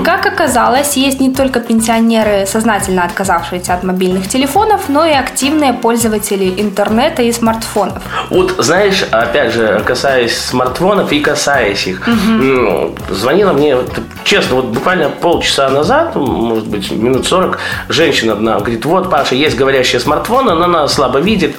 Как 0.04 0.26
оказалось, 0.26 0.96
есть 0.96 1.20
не 1.20 1.32
только 1.32 1.60
пенсионеры, 1.60 2.46
сознательно 2.46 3.04
отказавшиеся 3.04 3.74
от 3.74 3.84
мобильных 3.84 4.28
телефонов, 4.28 4.88
но 4.88 5.04
и 5.04 5.12
активные 5.12 5.72
пользователи 5.72 6.60
интернета 6.60 7.22
и 7.22 7.32
смартфонов. 7.32 8.02
Вот, 8.30 8.54
знаешь, 8.58 9.04
опять 9.10 9.52
же, 9.52 9.82
касаясь 9.86 10.36
смартфонов 10.36 11.12
и 11.12 11.20
касаясь 11.20 11.51
их, 11.60 12.06
м, 12.08 12.90
звонила 13.10 13.52
мне, 13.52 13.76
честно, 14.24 14.56
вот 14.56 14.66
буквально 14.66 15.08
полчаса 15.10 15.68
назад, 15.70 16.16
может 16.16 16.66
быть, 16.66 16.90
минут 16.90 17.26
40, 17.26 17.58
женщина 17.88 18.32
одна 18.32 18.58
говорит, 18.58 18.84
вот, 18.84 19.10
Паша, 19.10 19.34
есть 19.34 19.56
говорящий 19.56 20.00
смартфон, 20.00 20.48
она 20.48 20.88
слабо 20.88 21.18
видит. 21.20 21.56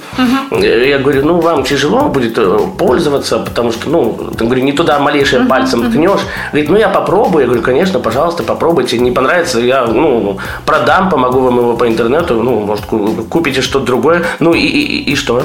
Э, 0.52 0.90
Я 0.90 0.98
говорю, 1.00 1.26
ну, 1.26 1.40
вам 1.40 1.64
тяжело 1.64 2.10
будет 2.10 2.38
э, 2.38 2.58
пользоваться, 2.78 3.40
потому 3.40 3.72
что, 3.72 3.90
ну, 3.90 4.18
я 4.40 4.46
говорю, 4.46 4.64
не 4.64 4.72
туда 4.74 5.00
малейшее 5.00 5.46
пальцем 5.46 5.90
ткнешь. 5.92 6.22
Говорит, 6.52 6.70
ну, 6.70 6.78
я 6.78 6.90
попробую. 6.90 7.42
Я 7.42 7.48
говорю, 7.48 7.64
конечно, 7.64 8.00
пожалуйста, 8.00 8.44
попробуйте. 8.44 8.98
Не 9.00 9.12
понравится, 9.12 9.60
я, 9.60 9.86
ну, 9.86 10.38
продам, 10.66 11.10
помогу 11.10 11.40
вам 11.40 11.58
его 11.58 11.76
по 11.76 11.88
интернету, 11.88 12.42
ну, 12.42 12.60
может, 12.62 12.86
ку- 12.86 13.24
купите 13.30 13.62
что-то 13.62 13.86
другое. 13.86 14.24
Ну, 14.40 14.54
и, 14.54 14.60
и, 14.62 15.12
и 15.12 15.16
что? 15.16 15.44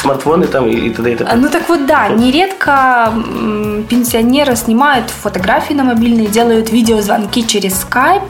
Смартфоны 0.00 0.46
там 0.46 0.66
и, 0.66 0.90
т.д. 0.90 1.12
и 1.12 1.16
т.п. 1.16 1.36
Ну 1.36 1.48
так 1.48 1.68
вот, 1.68 1.86
да, 1.86 2.08
нередко 2.08 3.12
пенсионеры 3.88 4.56
снимают 4.56 5.10
фотографии 5.10 5.74
на 5.74 5.84
мобильные, 5.84 6.26
делают 6.26 6.70
видеозвонки 6.70 7.46
через 7.46 7.84
Skype, 7.84 8.28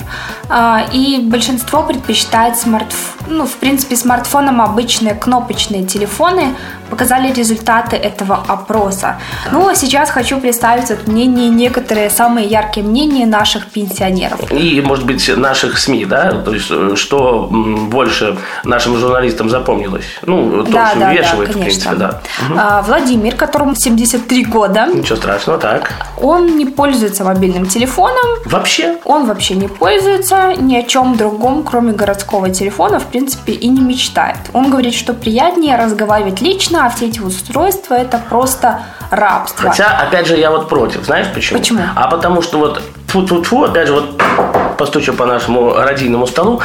а, 0.48 0.85
и 0.92 1.20
большинство 1.22 1.83
предпочитает 1.83 2.59
смартф... 2.59 2.96
ну, 3.29 3.46
в 3.46 3.57
принципе, 3.57 3.96
смартфоном 3.96 4.61
обычные 4.61 5.14
кнопочные 5.14 5.87
телефоны 5.87 6.55
показали 6.90 7.33
результаты 7.33 7.96
этого 7.96 8.44
опроса. 8.48 9.18
Ну, 9.53 9.68
а 9.68 9.74
сейчас 9.74 10.11
хочу 10.11 10.40
представить 10.40 10.90
вот 10.90 11.07
мнение, 11.07 11.48
некоторые 11.48 12.11
самые 12.11 12.48
яркие 12.48 12.85
мнения 12.85 13.26
наших 13.26 13.66
пенсионеров. 13.66 14.40
И, 14.50 14.81
может 14.81 15.07
быть, 15.07 15.37
наших 15.37 15.79
СМИ, 15.79 16.05
да? 16.05 16.33
То 16.33 16.53
есть, 16.53 16.66
э, 16.70 16.94
что 16.96 17.48
больше 17.48 18.37
нашим 18.64 18.96
журналистам 18.96 19.48
запомнилось? 19.48 20.07
Ну, 20.26 20.64
то, 20.64 20.72
да, 20.72 20.90
что 20.90 20.98
да, 20.98 21.12
вывешивает, 21.37 21.49
да, 21.49 21.59
в 21.59 21.62
принципе, 21.62 21.90
конечно. 21.90 22.21
да. 22.57 22.79
А, 22.79 22.83
Владимир, 22.83 23.35
которому 23.37 23.75
73 23.75 24.45
года, 24.45 24.87
Ничего 24.87 25.16
страшного, 25.16 25.59
так. 25.59 25.93
он 26.21 26.57
не 26.57 26.66
пользуется 26.66 27.25
мобильным 27.25 27.66
телефоном, 27.66 28.40
Вообще? 28.47 28.97
Он 29.05 29.27
вообще 29.27 29.55
не 29.55 29.69
пользуется 29.69 30.55
ни 30.57 30.77
о 30.77 30.83
чем 30.83 31.16
другом, 31.16 31.62
кроме 31.62 31.93
городского 31.93 32.51
телефона, 32.51 32.99
в 32.99 33.07
принципе, 33.07 33.53
и 33.53 33.69
не 33.69 33.81
мечтает. 33.81 34.37
Он 34.53 34.71
говорит, 34.71 34.95
что 34.95 35.14
приятнее 35.14 35.77
разговаривать 35.77 36.40
лично, 36.40 36.87
а 36.87 36.90
все 36.90 37.07
эти 37.07 37.21
устройства 37.21 37.95
это 37.95 38.21
просто 38.29 38.83
рабство. 39.11 39.71
Хотя, 39.71 39.99
опять 39.99 40.27
же, 40.27 40.37
я 40.37 40.51
вот 40.51 40.69
против. 40.69 41.05
Знаешь 41.05 41.27
почему? 41.35 41.59
Почему? 41.59 41.83
А 41.95 42.09
потому 42.09 42.43
что 42.43 42.59
вот 42.59 42.83
тьфу-тьфу-тьфу, 43.09 43.64
опять 43.64 43.87
же, 43.88 43.95
вот 43.95 44.23
постучу 44.79 45.12
по 45.12 45.27
нашему 45.27 45.75
родийному 45.75 46.27
столу, 46.27 46.61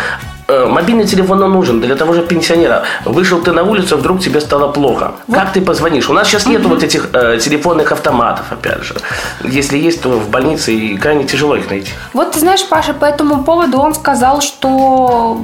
Мобильный 0.47 1.05
телефон 1.05 1.41
он 1.43 1.53
нужен 1.53 1.81
для 1.81 1.95
того 1.95 2.13
же 2.13 2.21
пенсионера. 2.21 2.84
Вышел 3.05 3.41
ты 3.41 3.51
на 3.51 3.63
улицу, 3.63 3.97
вдруг 3.97 4.19
тебе 4.19 4.41
стало 4.41 4.71
плохо. 4.71 5.12
Как 5.31 5.53
ты 5.53 5.62
позвонишь? 5.62 6.10
У 6.10 6.13
нас 6.13 6.27
сейчас 6.27 6.45
нету 6.45 6.69
вот 6.69 6.84
этих 6.84 7.10
э, 7.13 7.39
телефонных 7.39 7.91
автоматов, 7.91 8.51
опять 8.51 8.84
же. 8.84 8.95
Если 9.43 9.77
есть, 9.77 10.01
то 10.01 10.10
в 10.10 10.29
больнице 10.29 10.73
и 10.73 10.97
крайне 10.97 11.23
тяжело 11.23 11.55
их 11.55 11.69
найти. 11.69 11.91
Вот 12.13 12.31
ты 12.31 12.39
знаешь, 12.39 12.63
Паша, 12.69 12.93
по 12.93 13.05
этому 13.05 13.43
поводу 13.43 13.79
он 13.79 13.95
сказал, 13.95 14.41
что 14.41 15.41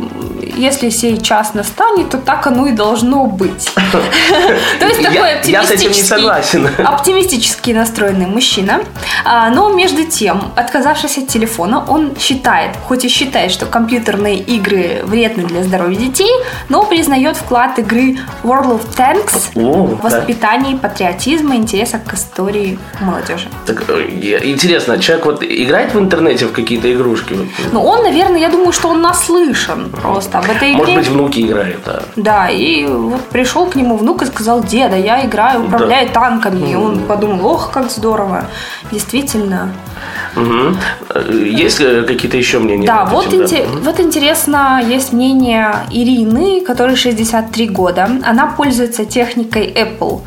если 0.56 0.90
сей 0.90 1.18
час 1.18 1.54
настанет, 1.54 2.10
то 2.10 2.18
так 2.18 2.46
оно 2.48 2.68
и 2.68 2.72
должно 2.72 3.26
быть. 3.26 3.72
То 4.80 4.86
есть 4.86 5.02
такой 5.02 5.30
я 5.46 5.64
с 5.64 5.72
этим 5.72 5.92
не 5.92 6.02
оптимистический, 6.02 6.04
согласен. 6.04 6.70
оптимистически 6.86 7.72
настроенный 7.72 8.28
мужчина. 8.28 8.82
А, 9.26 9.50
Но 9.50 9.70
между 9.74 10.04
тем, 10.06 10.52
отказавшись 10.56 11.18
от 11.18 11.28
телефона, 11.28 11.84
он 11.88 12.16
считает, 12.20 12.76
хоть 12.88 13.06
и 13.06 13.08
считает, 13.08 13.52
что 13.52 13.66
компьютерные 13.66 14.38
игры 14.38 14.91
вредны 15.04 15.44
для 15.44 15.64
здоровья 15.64 15.96
детей, 15.96 16.32
но 16.70 16.84
признает 16.84 17.38
вклад 17.38 17.80
игры 17.80 18.18
World 18.44 18.80
of 18.80 18.82
Tanks 18.98 19.50
О, 19.56 19.84
в 19.86 20.02
воспитании 20.02 20.76
патриотизма, 20.76 21.56
интереса 21.56 22.00
к 22.00 22.14
истории 22.14 22.78
молодежи. 23.00 23.48
Так, 23.66 23.84
э, 23.90 24.40
интересно, 24.44 24.98
человек 25.00 25.26
вот 25.26 25.44
играет 25.44 25.94
в 25.94 26.00
интернете 26.00 26.46
в 26.46 26.52
какие-то 26.52 26.92
игрушки? 26.94 27.34
Вот, 27.34 27.48
Ну, 27.74 27.84
он, 27.84 28.04
наверное, 28.04 28.40
я 28.40 28.50
думаю, 28.50 28.72
что 28.74 28.90
он 28.90 29.02
наслышан 29.02 29.90
просто 29.90 30.40
об 30.40 30.46
этой 30.46 30.72
игре. 30.72 30.78
Может 30.78 30.96
быть, 30.96 31.08
внуки 31.10 31.42
играют, 31.42 31.80
да. 31.86 32.02
Да, 32.16 32.50
и 32.50 32.86
вот 32.88 33.22
пришел 33.30 33.66
к 33.68 33.76
нему 33.76 33.98
внук 33.98 34.22
и 34.22 34.26
сказал, 34.26 34.64
деда, 34.64 34.96
я 34.98 35.26
играю, 35.26 35.66
управляю 35.66 36.10
танками. 36.10 36.72
И 36.72 36.76
он 36.76 37.00
подумал, 37.00 37.46
ох, 37.46 37.72
как 37.72 37.90
здорово. 37.92 38.46
Действительно. 38.92 39.70
Э, 40.36 40.74
Есть 41.32 41.82
э, 41.82 42.04
какие-то 42.04 42.38
еще 42.38 42.60
мнения? 42.60 42.88
Да, 42.88 43.06
вот, 43.06 43.28
инте- 43.34 43.66
вот 43.84 44.00
интересно, 44.00 44.81
есть 44.82 45.14
мнение 45.14 45.76
Ирины, 45.92 46.62
которой 46.62 46.96
63 46.96 47.68
года. 47.70 48.10
Она 48.24 48.48
пользуется 48.48 49.06
техникой 49.06 49.68
Apple. 49.68 50.22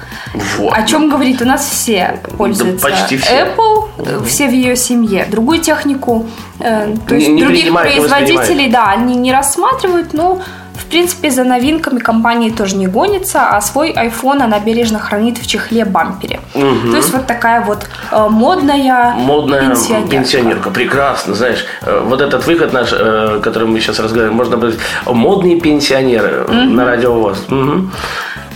Вот. 0.58 0.72
О 0.72 0.82
чем 0.82 1.08
говорит? 1.08 1.42
У 1.42 1.44
нас 1.44 1.68
все 1.68 2.20
пользуются 2.36 2.88
почти 2.88 3.16
все. 3.16 3.46
Apple, 3.46 3.88
э, 3.98 4.24
все 4.26 4.48
в 4.48 4.52
ее 4.52 4.76
семье. 4.76 5.26
Другую 5.30 5.60
технику, 5.60 6.26
э, 6.60 6.94
то 7.06 7.14
есть 7.14 7.28
не 7.28 7.42
других 7.42 7.72
производителей, 7.72 8.70
да, 8.70 8.90
они 8.90 9.14
не 9.16 9.32
рассматривают, 9.32 10.14
но 10.14 10.40
в 10.74 10.86
принципе, 10.86 11.30
за 11.30 11.44
новинками 11.44 11.98
компании 11.98 12.50
тоже 12.50 12.76
не 12.76 12.86
гонится, 12.86 13.48
а 13.50 13.60
свой 13.60 13.92
iPhone 13.92 14.42
она 14.42 14.58
бережно 14.58 14.98
хранит 14.98 15.38
в 15.38 15.46
чехле-бампере. 15.46 16.40
То 16.52 16.96
есть 16.96 17.12
вот 17.12 17.26
такая 17.26 17.60
вот 17.60 17.86
э, 18.10 18.26
модная, 18.28 19.14
Модная 19.14 19.60
пенсионерка. 19.60 20.10
пенсионерка. 20.10 20.70
Прекрасно, 20.70 21.34
знаешь. 21.34 21.64
Э, 21.82 22.00
Вот 22.04 22.20
этот 22.20 22.46
выход 22.46 22.72
наш, 22.72 22.92
э, 22.92 23.40
который 23.42 23.68
мы 23.68 23.80
сейчас 23.80 23.98
разговариваем, 24.00 24.36
можно 24.36 24.56
быть 24.56 24.78
модные 25.06 25.60
пенсионеры 25.60 26.46
на 26.48 26.84
радиовоз. 26.84 27.44
Мгм. 27.48 27.90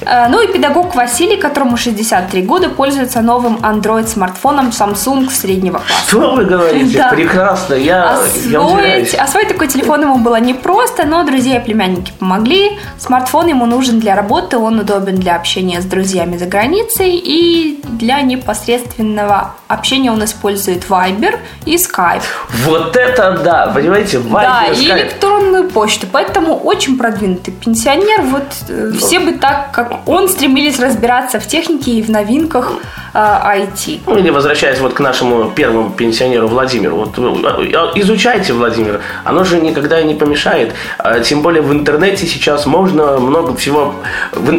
Э, 0.03 0.29
Ну 0.29 0.41
и 0.43 0.53
педагог 0.53 0.95
Василий, 0.95 1.37
которому 1.37 1.77
63 1.77 2.43
года, 2.43 2.69
пользуется 2.69 3.21
новым 3.21 3.57
Android-смартфоном 3.63 4.69
Samsung 4.71 5.31
среднего 5.31 5.79
класса. 5.79 6.09
Что 6.09 6.35
вы 6.35 6.45
говорите? 6.45 6.99
Да. 6.99 7.09
Прекрасно. 7.09 7.75
Я, 7.75 8.19
я 8.47 8.61
Освоить, 8.61 8.75
удивляюсь. 8.75 9.15
освоить 9.15 9.49
такой 9.49 9.69
телефон 9.69 10.03
ему 10.03 10.19
было 10.19 10.41
непросто, 10.41 11.05
но 11.05 11.25
друзья 11.25 11.57
и 11.59 11.65
племянники 11.65 12.13
помогли. 12.19 12.79
Смартфон 12.99 13.47
ему 13.49 13.67
нужен 13.67 14.01
для 14.01 14.15
работы, 14.15 14.59
он 14.59 14.79
удобен 14.81 15.17
для 15.17 15.37
общения 15.37 15.81
с 15.81 15.85
друзьями 15.85 16.37
за 16.37 16.47
границей 16.47 17.17
и 17.17 17.81
для 17.85 18.21
непосредственного 18.23 19.55
общения 19.69 20.11
он 20.13 20.25
использует 20.25 20.85
Viber 20.89 21.39
и 21.65 21.77
Skype. 21.77 22.23
Вот 22.65 22.97
это 22.97 23.39
да, 23.45 23.71
понимаете? 23.75 24.19
да, 24.19 24.65
Viber, 24.69 24.75
и 24.75 24.87
Skype. 24.89 24.97
электронную 24.97 25.69
почту. 25.71 26.07
Поэтому 26.11 26.57
очень 26.57 26.97
продвинутый 26.99 27.53
пенсионер. 27.55 28.23
Вот 28.23 28.45
э, 28.69 28.93
все 28.99 29.21
бы 29.21 29.33
так, 29.33 29.71
как 29.73 29.88
он, 30.07 30.29
стремились 30.29 30.79
разбираться 30.79 31.41
в 31.41 31.47
технике 31.47 31.93
и 31.93 32.03
в 32.03 32.11
новинках 32.11 32.81
IT. 33.15 34.01
Ну, 34.07 34.19
или 34.19 34.31
возвращаясь 34.31 34.79
вот 34.81 34.95
к 34.95 35.01
нашему 35.01 35.51
первому 35.51 35.91
пенсионеру 35.91 36.49
Владимиру. 36.49 36.97
Вот 36.97 37.19
э, 37.19 38.01
изучайте, 38.01 38.53
Владимир. 38.53 39.01
Оно 39.25 39.45
же 39.45 39.61
никогда 39.61 40.03
не 40.03 40.15
помешает. 40.15 40.75
А 40.99 41.21
Тем 41.21 41.43
более 41.43 41.63
в 41.63 41.73
интернете 41.73 42.27
сейчас 42.27 42.67
можно 42.67 43.19
много 43.19 43.55
всего... 43.57 43.95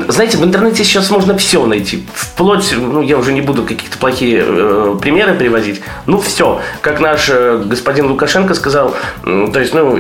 Знаете, 0.08 0.38
в 0.38 0.44
интернете 0.44 0.84
сейчас 0.84 1.10
можно 1.10 1.38
все 1.38 1.66
найти. 1.66 2.06
Вплоть, 2.14 2.74
ну, 2.78 3.02
я 3.02 3.18
уже 3.18 3.34
не 3.34 3.42
буду 3.42 3.64
каких-то 3.64 3.98
плохие 3.98 4.44
э, 4.46 4.98
примеры 5.02 5.36
приводить. 5.36 5.82
Ну, 6.06 6.20
все. 6.20 6.62
Как 6.82 7.00
наш 7.00 7.30
э, 7.30 7.62
господин 7.66 8.08
Лукашенко 8.08 8.54
сказал, 8.56 8.96
то 9.24 9.60
есть, 9.60 9.74
ну, 9.74 9.96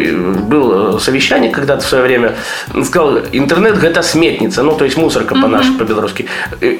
был 0.47 0.97
э, 0.97 0.99
совещание 0.99 1.51
когда-то 1.51 1.83
в 1.83 1.87
свое 1.87 2.03
время, 2.03 2.35
сказал, 2.83 3.19
интернет– 3.31 3.83
это 3.83 4.01
сметница, 4.01 4.63
ну, 4.63 4.75
то 4.75 4.85
есть 4.85 4.97
мусорка 5.19 5.35
по-нашему, 5.35 5.77
по-белорусски. 5.77 6.25
Э, 6.61 6.77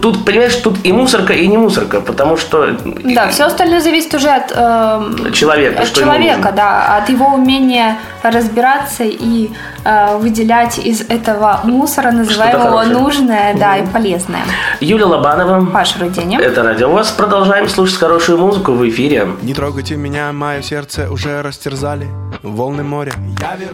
Тут, 0.00 0.24
понимаешь, 0.24 0.56
тут 0.56 0.78
и 0.82 0.92
мусорка, 0.92 1.34
и 1.34 1.46
не 1.46 1.58
мусорка, 1.58 2.00
потому 2.00 2.38
что 2.38 2.74
Да, 3.04 3.28
все 3.28 3.44
остальное 3.44 3.80
зависит 3.80 4.14
уже 4.14 4.30
от, 4.30 4.50
эм, 4.56 5.30
Человека, 5.30 5.82
от 5.82 5.92
человека, 5.92 6.52
да, 6.56 6.96
от 6.96 7.10
его 7.10 7.26
умения 7.26 7.98
разбираться 8.22 9.04
и 9.04 9.50
э, 9.84 10.16
выделять 10.16 10.78
из 10.78 11.02
этого 11.02 11.60
мусора, 11.64 12.12
называемого 12.12 12.78
хорошее. 12.78 12.98
нужное, 12.98 13.54
да, 13.58 13.76
и 13.76 13.86
полезное. 13.86 14.40
Юлия 14.80 15.04
Лобанова. 15.04 15.66
Паша 15.66 15.98
Руденя. 16.00 16.40
Это 16.40 16.62
радио 16.62 16.88
ВОЗ. 16.88 17.10
Продолжаем 17.10 17.68
слушать 17.68 17.98
хорошую 17.98 18.38
музыку 18.38 18.72
в 18.72 18.88
эфире. 18.88 19.28
Не 19.42 19.52
трогайте 19.52 19.96
меня, 19.96 20.32
мое 20.32 20.62
сердце 20.62 21.10
уже 21.10 21.42
растерзали 21.42 22.08
волны 22.42 22.84
моря. 22.84 23.12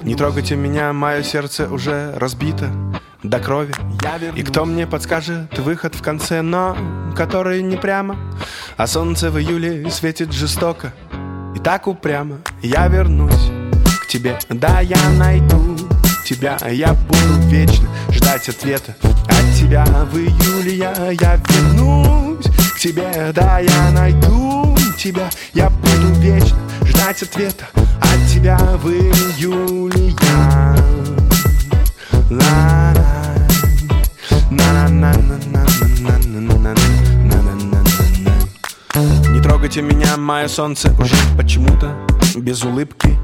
Не 0.02 0.16
трогайте 0.16 0.56
меня, 0.56 0.92
мое 0.92 1.22
сердце 1.22 1.68
уже 1.70 2.12
разбито 2.16 2.66
до 3.22 3.38
крови. 3.38 3.74
И 4.34 4.42
кто 4.42 4.64
мне 4.64 4.86
подскажет 4.86 5.58
выход 5.58 5.94
в 5.94 6.02
конце, 6.02 6.42
но 6.42 6.76
который 7.16 7.62
не 7.62 7.76
прямо, 7.76 8.16
а 8.76 8.86
солнце 8.86 9.30
в 9.30 9.38
июле 9.38 9.90
светит 9.90 10.32
жестоко. 10.32 10.92
И 11.54 11.58
так 11.58 11.86
упрямо 11.86 12.38
я 12.62 12.86
вернусь 12.88 13.50
к 14.02 14.06
тебе. 14.06 14.38
Да, 14.48 14.80
я 14.80 15.10
найду 15.18 15.76
тебя, 16.24 16.56
я 16.70 16.94
буду 16.94 17.48
вечно 17.48 17.88
ждать 18.10 18.48
ответа 18.48 18.94
от 19.02 19.58
тебя. 19.58 19.84
В 19.84 20.16
июле 20.16 20.76
я, 20.76 21.10
я 21.10 21.36
вернусь 21.36 22.46
к 22.74 22.78
тебе, 22.78 23.32
да, 23.34 23.58
я 23.58 23.90
найду 23.90 24.76
тебя, 24.96 25.28
я 25.52 25.68
буду 25.68 26.12
вечно 26.20 26.58
ждать 26.84 27.22
ответа 27.22 27.66
от 27.74 28.28
тебя 28.28 28.56
в 28.58 28.88
июле 28.88 30.14
я. 30.22 30.76
La, 32.30 32.99
не 39.30 39.40
трогайте 39.40 39.80
меня, 39.80 40.18
мое 40.18 40.46
солнце 40.46 40.92
уже 41.00 41.14
почему-то 41.38 41.96
без 42.36 42.62
улыбки. 42.62 43.18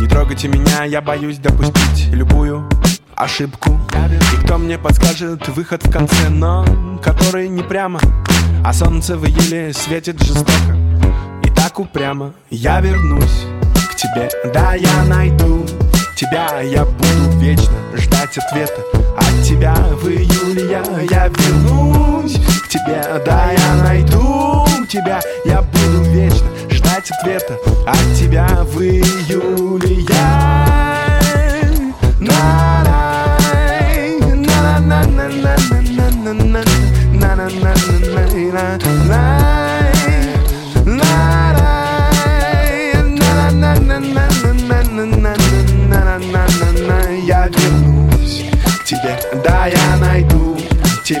Не 0.00 0.06
трогайте 0.06 0.46
меня, 0.46 0.84
я 0.84 1.00
боюсь 1.00 1.38
допустить 1.38 2.12
любую 2.12 2.68
ошибку. 3.16 3.76
И 4.32 4.44
кто 4.44 4.56
мне 4.58 4.78
подскажет 4.78 5.48
выход 5.48 5.84
в 5.84 5.90
конце, 5.90 6.28
но 6.28 6.64
который 7.02 7.48
не 7.48 7.64
прямо, 7.64 7.98
а 8.64 8.72
солнце 8.72 9.16
в 9.16 9.26
июле 9.26 9.72
светит 9.72 10.22
жестоко. 10.22 10.76
И 11.42 11.50
так 11.50 11.80
упрямо 11.80 12.34
я 12.50 12.80
вернусь 12.80 13.46
к 13.90 13.96
тебе, 13.96 14.30
да, 14.54 14.74
я 14.74 15.04
найду 15.06 15.66
тебя, 16.16 16.60
я 16.60 16.84
буду 16.84 17.38
вечно 17.40 17.74
ждать 17.96 18.38
ответа 18.38 18.95
от 19.16 19.42
тебя 19.42 19.74
в 19.74 20.08
июле 20.08 20.70
я, 20.70 20.82
я 21.10 21.28
вернусь 21.28 22.40
к 22.64 22.68
тебе, 22.68 23.02
да, 23.24 23.52
я 23.52 23.82
найду 23.82 24.66
тебя, 24.88 25.20
я 25.44 25.62
буду 25.62 26.02
вечно 26.10 26.46
ждать 26.70 27.10
ответа 27.10 27.58
от 27.86 28.16
тебя 28.16 28.46
в 28.62 28.80
июле 28.80 30.04
я. 30.08 31.20
На-рай, 32.20 32.85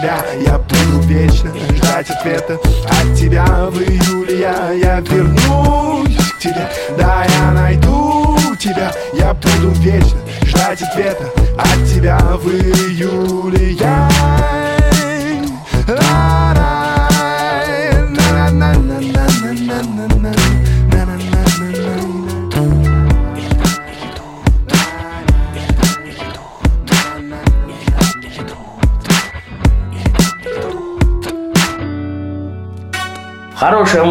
тебя. 0.06 0.24
Я 0.40 0.58
буду 0.58 1.00
вечно 1.06 1.50
ждать 1.74 2.10
ответа 2.10 2.54
от 2.54 3.16
тебя 3.16 3.44
в 3.44 3.78
июле. 3.78 4.40
Я, 4.40 4.72
я 4.72 5.00
вернусь 5.00 6.16
к 6.16 6.38
тебе, 6.38 6.68
да, 6.96 7.24
я 7.24 7.50
найду 7.52 8.36
тебя. 8.58 8.92
Я 9.12 9.34
буду 9.34 9.70
вечно 9.80 10.18
ждать 10.44 10.82
ответа 10.82 11.24
от 11.58 11.88
тебя 11.88 12.18
в 12.18 12.48
июле. 12.48 13.72
Я 13.72 14.08
Ла-рай, 15.88 16.45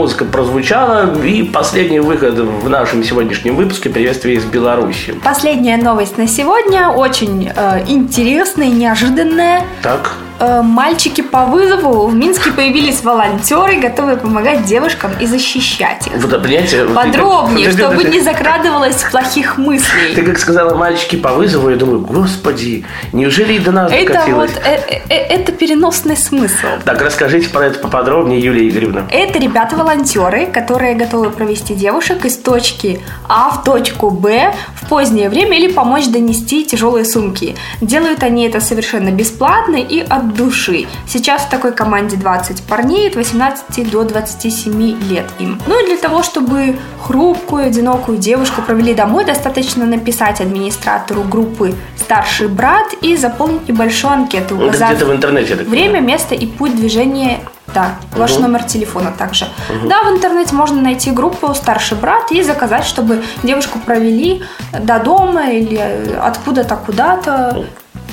музыка 0.05 0.23
прозвучала. 0.25 1.19
И 1.23 1.41
последний 1.41 1.99
выход 1.99 2.35
в 2.35 2.69
нашем 2.69 3.03
сегодняшнем 3.03 3.55
выпуске 3.55 3.89
«Приветствие 3.89 4.35
из 4.35 4.45
Беларуси». 4.45 5.15
Последняя 5.23 5.77
новость 5.77 6.19
на 6.19 6.27
сегодня 6.27 6.89
очень 6.89 7.49
э, 7.55 7.83
интересная 7.87 8.67
и 8.67 8.71
неожиданная. 8.71 9.63
Так, 9.81 10.11
мальчики 10.39 11.21
по 11.21 11.45
вызову 11.45 12.07
в 12.07 12.15
Минске 12.15 12.51
появились 12.51 13.03
волонтеры, 13.03 13.77
готовые 13.77 14.17
помогать 14.17 14.65
девушкам 14.65 15.11
и 15.19 15.25
защищать 15.25 16.07
их. 16.07 16.13
вот 16.15 16.41
понимаете... 16.41 16.85
ты 16.85 16.93
Подробнее, 16.93 17.69
Подожди, 17.69 17.81
чтобы 17.81 17.95
подожди. 17.97 18.17
не 18.17 18.23
закрадывалось 18.23 19.03
плохих 19.11 19.55
Ты 19.55 19.61
мыслей. 19.61 20.23
как 20.25 20.37
сказала 20.37 20.75
мальчики 20.75 21.15
по 21.15 21.31
вызову, 21.33 21.69
я 21.69 21.75
думаю, 21.77 21.99
господи, 22.01 22.85
неужели 23.13 23.53
и 23.53 23.59
до 23.59 23.71
нас 23.71 23.91
Это 23.91 24.13
докатилось? 24.13 24.51
вот 24.51 24.61
э, 24.65 24.79
э, 24.89 25.01
э, 25.09 25.15
это 25.15 25.51
переносный 25.51 26.17
смысл. 26.17 26.67
Так, 26.83 27.01
расскажите 27.01 27.49
про 27.49 27.67
это 27.67 27.79
поподробнее, 27.79 28.39
Юлия 28.39 28.67
Игоревна. 28.69 29.05
Это 29.11 29.39
ребята-волонтеры, 29.39 30.47
которые 30.47 30.95
готовы 30.95 31.29
провести 31.29 31.73
девушек 31.75 32.25
из 32.25 32.37
точки 32.37 32.99
А 33.27 33.49
в 33.51 33.63
точку 33.63 34.09
Б 34.09 34.53
в 34.81 34.89
позднее 34.89 35.29
время 35.29 35.57
или 35.57 35.71
помочь 35.71 36.07
донести 36.07 36.65
тяжелые 36.65 37.05
сумки. 37.05 37.55
Делают 37.81 38.23
они 38.23 38.45
это 38.47 38.59
совершенно 38.61 39.09
бесплатно 39.11 39.75
и 39.77 39.99
от 40.01 40.24
от 40.25 40.33
души. 40.33 40.87
Сейчас 41.07 41.43
в 41.43 41.49
такой 41.49 41.71
команде 41.71 42.17
20 42.17 42.63
парней 42.63 43.09
от 43.09 43.15
18 43.15 43.89
до 43.89 44.03
27 44.03 44.99
лет 45.09 45.25
им. 45.39 45.61
Ну 45.67 45.83
и 45.83 45.87
для 45.87 45.97
того, 45.97 46.23
чтобы 46.23 46.77
хрупкую, 47.01 47.67
одинокую 47.67 48.17
девушку 48.17 48.61
провели 48.61 48.93
домой, 48.93 49.25
достаточно 49.25 49.85
написать 49.85 50.41
администратору 50.41 51.23
группы 51.23 51.75
«Старший 51.97 52.47
брат» 52.47 52.93
и 53.01 53.15
заполнить 53.15 53.67
небольшую 53.67 54.13
анкету, 54.13 54.55
Ну, 54.55 54.61
это 54.61 54.69
указав 54.69 54.89
где-то 54.91 55.05
в 55.05 55.15
интернете, 55.15 55.55
так 55.55 55.67
время, 55.67 55.99
место 55.99 56.35
и 56.35 56.45
путь 56.47 56.75
движения 56.75 57.39
да, 57.73 57.95
ваш 58.15 58.33
Мгм. 58.33 58.43
номер 58.43 58.63
телефона 58.63 59.11
также. 59.17 59.47
Мгм. 59.69 59.89
Да, 59.89 60.03
в 60.03 60.15
интернете 60.15 60.55
можно 60.55 60.81
найти 60.81 61.11
группу 61.11 61.53
«Старший 61.53 61.97
брат» 61.97 62.31
и 62.31 62.41
заказать, 62.43 62.85
чтобы 62.85 63.21
девушку 63.43 63.79
провели 63.79 64.43
до 64.79 64.99
дома 64.99 65.49
или 65.51 65.77
откуда-то 66.21 66.75
куда-то. 66.77 67.65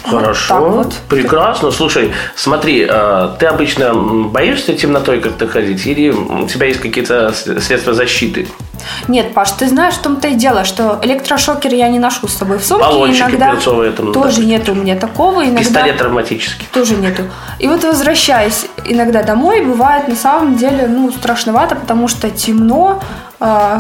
Хорошо, 0.05 0.55
так 0.55 0.63
вот. 0.63 0.95
прекрасно. 1.09 1.71
Слушай, 1.71 2.13
смотри, 2.35 2.87
э, 2.89 3.29
ты 3.39 3.47
обычно 3.47 3.95
боишься 3.95 4.75
темнотой 4.75 5.21
как-то 5.21 5.47
ходить 5.47 5.87
или 5.87 6.11
у 6.11 6.47
тебя 6.47 6.67
есть 6.67 6.81
какие-то 6.81 7.33
средства 7.33 7.95
защиты? 7.95 8.47
Нет, 9.07 9.33
Паш, 9.33 9.53
ты 9.53 9.69
знаешь, 9.69 9.95
в 9.95 10.03
том-то 10.03 10.29
и 10.29 10.35
дело, 10.35 10.65
что 10.65 10.99
электрошокер 11.03 11.73
я 11.73 11.89
не 11.89 11.99
ношу 11.99 12.27
с 12.27 12.35
собой 12.35 12.59
в 12.59 12.65
сумке. 12.65 12.85
Баллончики 12.85 13.23
иногда 13.23 13.51
перцовые 13.53 13.93
там, 13.93 14.07
тоже 14.07 14.19
допустим. 14.19 14.49
нет 14.49 14.69
у 14.69 14.75
меня 14.75 14.97
такого. 14.97 15.45
Иногда 15.45 15.61
Пистолет 15.61 15.99
травматический. 15.99 16.67
тоже 16.73 16.97
нету. 16.97 17.23
И 17.61 17.69
вот 17.69 17.85
возвращаясь 17.85 18.67
иногда 18.85 19.23
домой, 19.23 19.65
бывает 19.65 20.09
на 20.09 20.17
самом 20.17 20.57
деле 20.57 20.89
ну 20.89 21.13
страшновато, 21.13 21.77
потому 21.77 22.09
что 22.09 22.29
темно, 22.31 23.01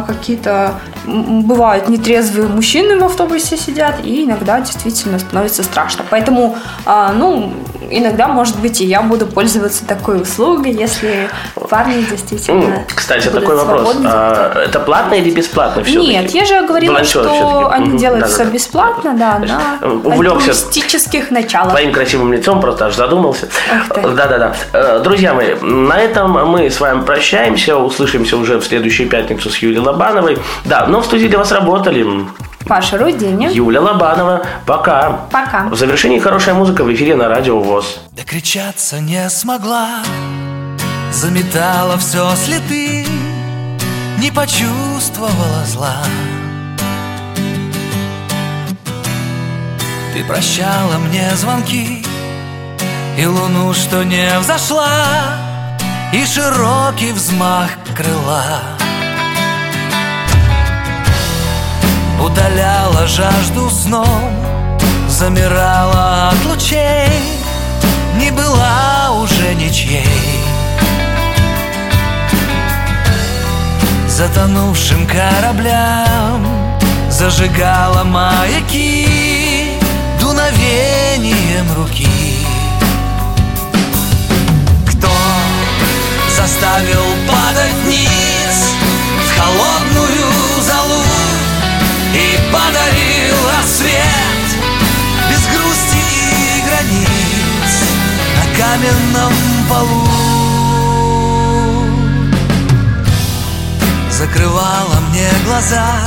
какие-то 0.06 0.74
м, 1.06 1.42
бывают 1.42 1.88
нетрезвые 1.88 2.48
мужчины 2.48 2.98
в 2.98 3.04
автобусе 3.04 3.56
сидят, 3.56 3.96
и 4.04 4.24
иногда 4.24 4.60
действительно 4.60 5.18
становится 5.18 5.62
страшно. 5.62 6.04
Поэтому, 6.10 6.56
а, 6.84 7.12
ну, 7.12 7.52
иногда, 7.90 8.26
может 8.28 8.58
быть, 8.58 8.80
и 8.80 8.84
я 8.86 9.02
буду 9.02 9.26
пользоваться 9.26 9.84
такой 9.86 10.20
услугой, 10.22 10.72
если 10.72 11.28
парни 11.70 12.04
действительно. 12.10 12.84
Кстати, 12.94 13.28
такой 13.28 13.56
вопрос. 13.56 13.96
А, 14.04 14.62
Это 14.64 14.80
платно 14.80 15.14
или 15.14 15.30
бесплатно 15.30 15.84
все 15.84 16.00
Нет, 16.00 16.30
я 16.30 16.44
же 16.44 16.66
говорила, 16.66 17.04
что 17.04 17.68
они 17.70 17.98
делают 17.98 18.28
все 18.28 18.44
бесплатно, 18.44 19.14
да, 19.14 19.38
на 19.38 19.78
э, 19.80 19.88
увлекся. 19.88 20.50
альтруистических 20.50 21.30
началах. 21.30 21.70
Твоим 21.70 21.92
красивым 21.92 22.32
лицом 22.32 22.60
просто 22.60 22.86
аж 22.86 22.94
задумался. 22.96 23.48
Да-да-да. 23.90 24.54
Э, 24.72 25.00
Друзья 25.04 25.34
мои, 25.34 25.54
на 25.60 25.98
этом 25.98 26.32
мы 26.48 26.68
с 26.70 26.80
вами 26.80 27.02
прощаемся. 27.02 27.76
Услышимся 27.76 28.36
уже 28.36 28.58
в 28.58 28.64
следующую 28.64 29.08
пятницу 29.08 29.50
с 29.52 29.58
Юлией 29.58 29.80
Лобановой. 29.80 30.38
Да, 30.64 30.86
но 30.86 31.00
в 31.00 31.04
студии 31.04 31.28
для 31.28 31.38
вас 31.38 31.52
работали 31.52 32.04
Паша 32.66 32.98
Руденя. 32.98 33.50
Юля 33.50 33.80
Лобанова. 33.80 34.42
Пока. 34.66 35.20
Пока. 35.30 35.64
В 35.68 35.76
завершении 35.76 36.18
хорошая 36.18 36.54
музыка 36.54 36.84
в 36.84 36.92
эфире 36.92 37.16
на 37.16 37.28
радио 37.28 37.58
ВОЗ. 37.58 38.00
Докричаться 38.12 39.00
не 39.00 39.28
смогла 39.28 39.88
Заметала 41.12 41.98
все 41.98 42.34
следы 42.36 43.04
Не 44.18 44.30
почувствовала 44.30 45.64
зла 45.66 45.96
Ты 50.14 50.24
прощала 50.24 50.98
мне 50.98 51.28
звонки 51.34 52.04
И 53.18 53.26
луну, 53.26 53.74
что 53.74 54.02
не 54.02 54.38
взошла 54.40 54.88
И 56.12 56.24
широкий 56.24 57.12
взмах 57.12 57.70
крыла 57.94 58.81
Удаляла 62.24 63.06
жажду 63.08 63.68
сном 63.68 64.30
Замирала 65.08 66.30
от 66.30 66.44
лучей 66.46 67.20
Не 68.16 68.30
была 68.30 69.10
уже 69.20 69.54
ничьей. 69.54 70.06
Затонувшим 74.06 75.04
кораблям 75.06 76.46
Зажигала 77.10 78.04
маяки 78.04 79.78
Дуновением 80.20 81.72
руки. 81.74 82.08
Кто 84.86 85.08
заставил 86.36 87.04
падать 87.28 87.74
вниз 87.84 88.70
В 89.26 89.38
холодную 89.38 90.31
И 92.52 92.54
подарил 92.54 93.36
рассвет 93.56 94.46
Без 95.30 95.46
грусти 95.46 96.04
и 96.38 96.62
границ 96.66 97.72
На 98.36 98.44
каменном 98.58 99.32
полу. 99.68 100.08
Закрывала 104.10 105.00
мне 105.10 105.28
глаза 105.46 106.00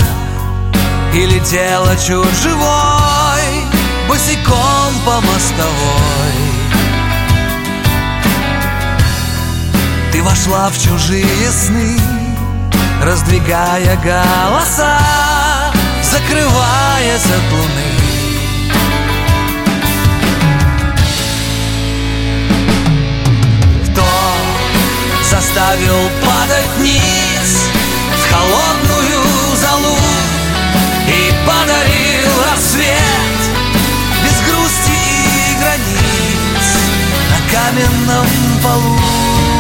И 1.14 1.26
летела 1.26 1.96
чуть 1.96 2.38
живой 2.42 3.66
Босиком 4.08 4.94
по 5.04 5.16
мостовой. 5.22 6.36
Ты 10.12 10.22
вошла 10.22 10.70
в 10.70 10.80
чужие 10.82 11.52
сны 11.52 12.00
Раздвигая 13.02 13.98
голоса 13.98 15.25
Закрываясь 16.16 17.26
от 17.26 17.52
луны 17.52 17.92
Кто 23.84 24.06
заставил 25.30 26.10
падать 26.24 26.70
вниз 26.78 27.68
В 28.16 28.32
холодную 28.32 29.58
залу 29.58 29.98
И 31.10 31.34
подарил 31.46 32.32
рассвет 32.50 33.42
Без 34.24 34.40
грусти 34.48 34.96
и 34.96 35.60
границ 35.60 36.66
На 37.30 37.40
каменном 37.52 38.28
полу 38.64 39.55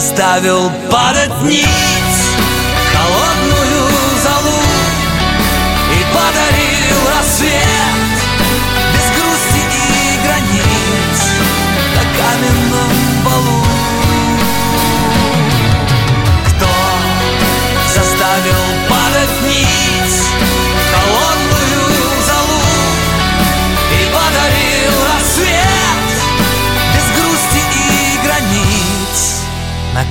заставил 0.00 0.72
падать 0.90 1.30
вниз 1.42 2.09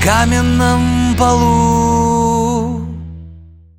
каменном 0.02 1.16
полу. 1.18 1.99